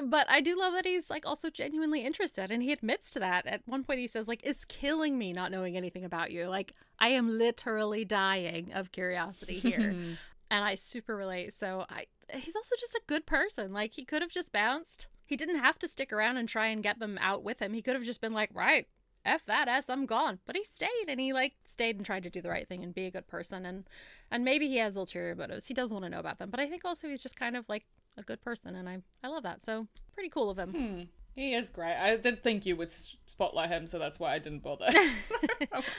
[0.02, 3.46] But I do love that he's like also genuinely interested, and he admits to that.
[3.46, 6.48] At one point, he says like, "It's killing me not knowing anything about you.
[6.48, 9.94] Like I am literally dying of curiosity here."
[10.54, 11.52] and I super relate.
[11.52, 13.72] So I he's also just a good person.
[13.72, 15.08] Like he could have just bounced.
[15.26, 17.74] He didn't have to stick around and try and get them out with him.
[17.74, 18.86] He could have just been like, "Right,
[19.24, 22.30] F that S, I'm gone." But he stayed and he like stayed and tried to
[22.30, 23.84] do the right thing and be a good person and
[24.30, 25.66] and maybe he has ulterior motives.
[25.66, 27.68] He doesn't want to know about them, but I think also he's just kind of
[27.68, 27.84] like
[28.16, 29.64] a good person and I I love that.
[29.64, 30.70] So, pretty cool of him.
[30.70, 31.02] Hmm.
[31.34, 31.96] He is great.
[31.96, 34.86] I did think you would spotlight him, so that's why I didn't bother.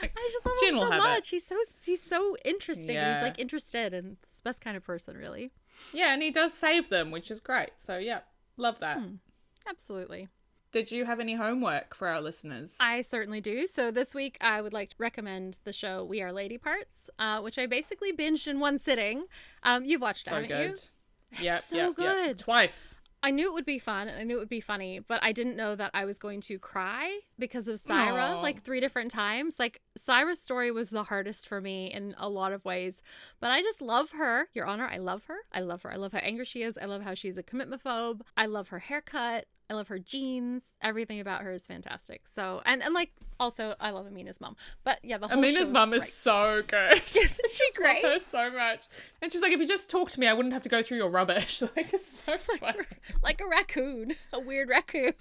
[0.00, 0.98] Like, I just love him so it.
[0.98, 1.28] much.
[1.28, 2.94] He's so he's so interesting.
[2.94, 3.14] Yeah.
[3.14, 5.50] He's like interested and the best kind of person, really.
[5.92, 7.70] yeah, and he does save them, which is great.
[7.78, 8.20] So, yeah,
[8.56, 8.98] love that.
[9.68, 10.28] Absolutely.
[10.72, 12.70] Did you have any homework for our listeners?
[12.80, 13.66] I certainly do.
[13.66, 17.40] So this week, I would like to recommend the show We Are Lady Parts, uh,
[17.40, 19.24] which I basically binged in one sitting.
[19.62, 20.82] Um, you've watched it, so haven't good.
[21.32, 21.44] you?
[21.44, 21.96] Yep, so yep, yep.
[21.96, 22.38] good.
[22.38, 23.00] Twice.
[23.26, 25.32] I knew it would be fun and I knew it would be funny, but I
[25.32, 28.40] didn't know that I was going to cry because of Saira Aw.
[28.40, 29.58] like three different times.
[29.58, 33.02] Like Saira's story was the hardest for me in a lot of ways,
[33.40, 34.46] but I just love her.
[34.54, 35.38] Your Honor, I love her.
[35.52, 35.92] I love her.
[35.92, 36.78] I love how angry she is.
[36.80, 38.20] I love how she's a commitment phobe.
[38.36, 39.46] I love her haircut.
[39.68, 40.62] I love her jeans.
[40.80, 42.22] Everything about her is fantastic.
[42.32, 43.10] So and and like
[43.40, 44.56] also I love Amina's mom.
[44.84, 47.02] But yeah, the whole Amina's mum is so good.
[47.06, 48.02] Isn't she great?
[48.02, 48.84] love her so much.
[49.20, 50.98] And she's like, if you just talk to me, I wouldn't have to go through
[50.98, 51.62] your rubbish.
[51.76, 52.78] Like, it's so funny.
[53.22, 55.12] like a raccoon, a weird raccoon.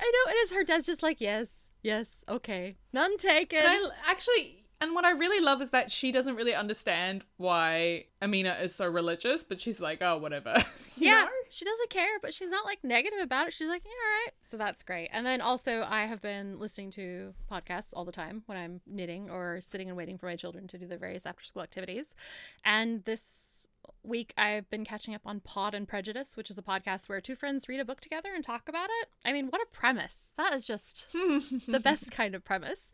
[0.00, 1.48] I know, it's her dad's just like, yes,
[1.82, 3.58] yes, okay, none taken.
[3.64, 8.58] I actually, and what I really love is that she doesn't really understand why Amina
[8.60, 10.54] is so religious, but she's like, oh, whatever.
[10.98, 11.30] Yeah, know?
[11.50, 13.52] she doesn't care, but she's not like negative about it.
[13.52, 14.32] She's like, yeah, all right.
[14.48, 15.10] So that's great.
[15.12, 19.28] And then also, I have been listening to podcasts all the time when I'm knitting
[19.28, 22.06] or sitting and waiting for my children to do their various after school activities.
[22.64, 23.68] And this
[24.06, 27.34] week, I've been catching up on Pod and Prejudice, which is a podcast where two
[27.34, 29.08] friends read a book together and talk about it.
[29.24, 30.32] I mean, what a premise!
[30.36, 31.08] That is just
[31.68, 32.90] the best kind of premise.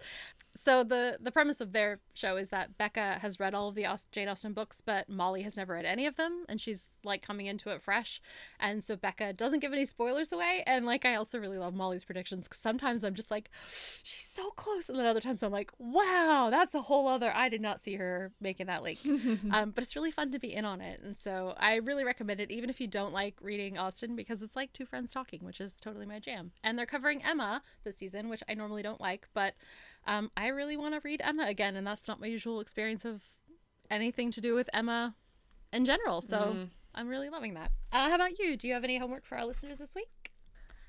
[0.57, 3.87] So the the premise of their show is that Becca has read all of the
[4.13, 7.47] Jane Austen books, but Molly has never read any of them, and she's like coming
[7.47, 8.21] into it fresh.
[8.61, 10.63] And so Becca doesn't give any spoilers away.
[10.67, 13.51] And like I also really love Molly's predictions because sometimes I'm just like,
[14.03, 17.33] she's so close, and then other times I'm like, wow, that's a whole other.
[17.35, 18.99] I did not see her making that leap.
[19.51, 22.41] um, but it's really fun to be in on it, and so I really recommend
[22.41, 25.61] it, even if you don't like reading Austen, because it's like two friends talking, which
[25.61, 26.53] is totally my jam.
[26.63, 29.55] And they're covering Emma this season, which I normally don't like, but
[30.07, 33.23] um, I really want to read Emma again, and that's not my usual experience of
[33.91, 35.15] anything to do with Emma
[35.73, 36.21] in general.
[36.21, 36.57] So
[36.95, 37.71] I'm really loving that.
[37.93, 38.57] Uh, how about you?
[38.57, 40.32] Do you have any homework for our listeners this week?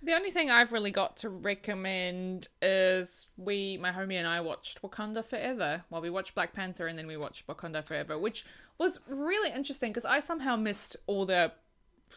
[0.03, 4.81] The only thing I've really got to recommend is we, my homie and I watched
[4.81, 5.85] Wakanda Forever.
[5.89, 8.45] Well, we watched Black Panther and then we watched Wakanda Forever, which
[8.77, 11.53] was really interesting because I somehow missed all the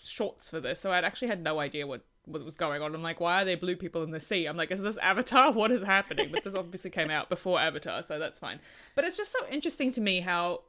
[0.03, 2.93] shorts for this, so I'd actually had no idea what what was going on.
[2.93, 4.47] I'm like, why are there blue people in the sea?
[4.47, 5.53] I'm like, is this Avatar?
[5.53, 6.28] What is happening?
[6.32, 8.59] But this obviously came out before Avatar, so that's fine.
[8.97, 10.62] But it's just so interesting to me how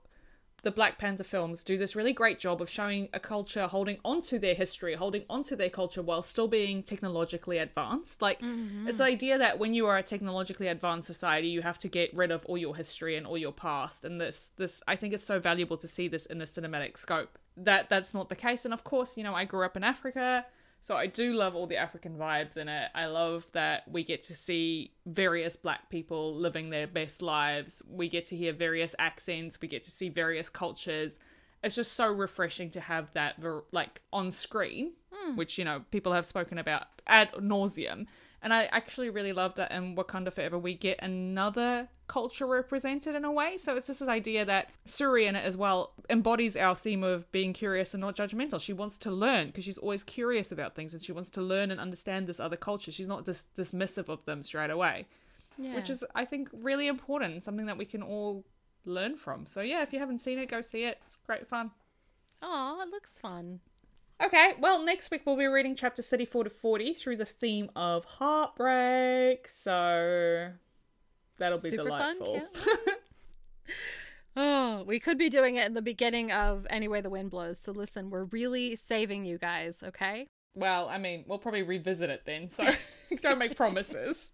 [0.63, 4.39] the Black Panther films do this really great job of showing a culture holding onto
[4.39, 8.21] their history, holding onto their culture while still being technologically advanced.
[8.21, 8.87] Like, mm-hmm.
[8.87, 12.15] it's the idea that when you are a technologically advanced society, you have to get
[12.15, 14.03] rid of all your history and all your past.
[14.03, 17.37] And this, this, I think it's so valuable to see this in a cinematic scope.
[17.55, 18.65] That that's not the case.
[18.65, 20.45] And of course, you know, I grew up in Africa.
[20.87, 22.89] So I do love all the African vibes in it.
[22.95, 27.83] I love that we get to see various black people living their best lives.
[27.89, 31.19] We get to hear various accents, we get to see various cultures.
[31.61, 35.35] It's just so refreshing to have that like on screen, mm.
[35.35, 38.05] which you know people have spoken about ad nauseum.
[38.47, 43.25] And I actually really loved that in Wakanda Forever we get another culture represented in
[43.25, 43.57] a way.
[43.57, 47.29] So it's just this idea that Shuri in it as well embodies our theme of
[47.33, 48.61] being curious and not judgmental.
[48.61, 51.71] She wants to learn because she's always curious about things and she wants to learn
[51.71, 52.89] and understand this other culture.
[52.89, 55.07] She's not dis- dismissive of them straight away.
[55.57, 55.75] Yeah.
[55.75, 58.45] Which is I think really important, something that we can all
[58.85, 59.45] learn from.
[59.45, 61.01] So yeah, if you haven't seen it, go see it.
[61.05, 61.71] It's great fun.
[62.41, 63.59] Oh, it looks fun.
[64.23, 68.03] Okay, well, next week we'll be reading chapters 34 to 40 through the theme of
[68.05, 69.47] heartbreak.
[69.47, 70.49] So
[71.37, 72.41] that'll be Super delightful.
[72.53, 72.95] Fun,
[74.35, 77.59] oh, we could be doing it in the beginning of Any Way the Wind Blows.
[77.59, 80.27] So listen, we're really saving you guys, okay?
[80.55, 82.49] Well, I mean, we'll probably revisit it then.
[82.49, 82.63] So
[83.21, 84.31] don't make promises.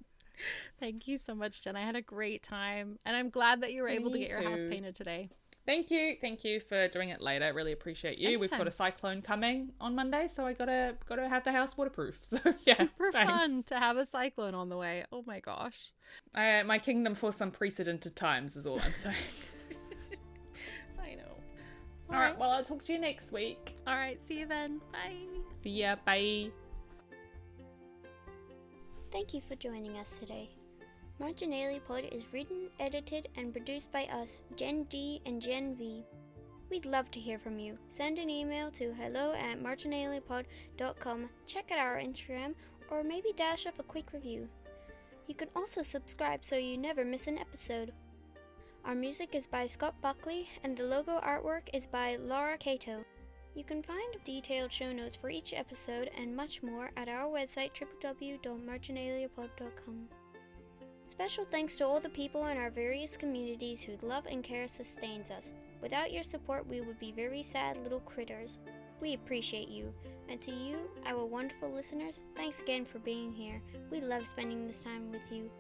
[0.79, 1.75] Thank you so much, Jen.
[1.75, 2.97] I had a great time.
[3.05, 4.41] And I'm glad that you were able to get too.
[4.41, 5.29] your house painted today.
[5.65, 7.53] Thank you, thank you for doing it later.
[7.53, 8.27] Really appreciate you.
[8.27, 8.41] Anytime.
[8.41, 12.19] We've got a cyclone coming on Monday, so I gotta gotta have the house waterproof.
[12.33, 13.31] So yeah, super thanks.
[13.31, 15.05] fun to have a cyclone on the way.
[15.11, 15.93] Oh my gosh,
[16.35, 19.15] uh, my kingdom for some precedented times is all I'm saying.
[21.01, 21.23] I know.
[22.09, 22.29] All, all right.
[22.31, 23.77] right, well I'll talk to you next week.
[23.87, 24.81] All right, see you then.
[24.91, 25.15] Bye.
[25.63, 25.95] See ya.
[26.05, 26.49] Bye.
[29.11, 30.49] Thank you for joining us today.
[31.19, 36.03] Marginalia Pod is written, edited, and produced by us, Jen D and Jen V.
[36.69, 37.77] We'd love to hear from you.
[37.87, 42.55] Send an email to hello at marginaliapod.com, check out our Instagram,
[42.89, 44.49] or maybe dash off a quick review.
[45.27, 47.93] You can also subscribe so you never miss an episode.
[48.83, 53.05] Our music is by Scott Buckley, and the logo artwork is by Laura Cato.
[53.55, 57.71] You can find detailed show notes for each episode and much more at our website
[57.73, 60.07] www.marginaliapod.com.
[61.13, 65.29] Special thanks to all the people in our various communities whose love and care sustains
[65.29, 65.51] us.
[65.79, 68.57] Without your support, we would be very sad little critters.
[68.99, 69.93] We appreciate you.
[70.27, 73.61] And to you, our wonderful listeners, thanks again for being here.
[73.91, 75.51] We love spending this time with you.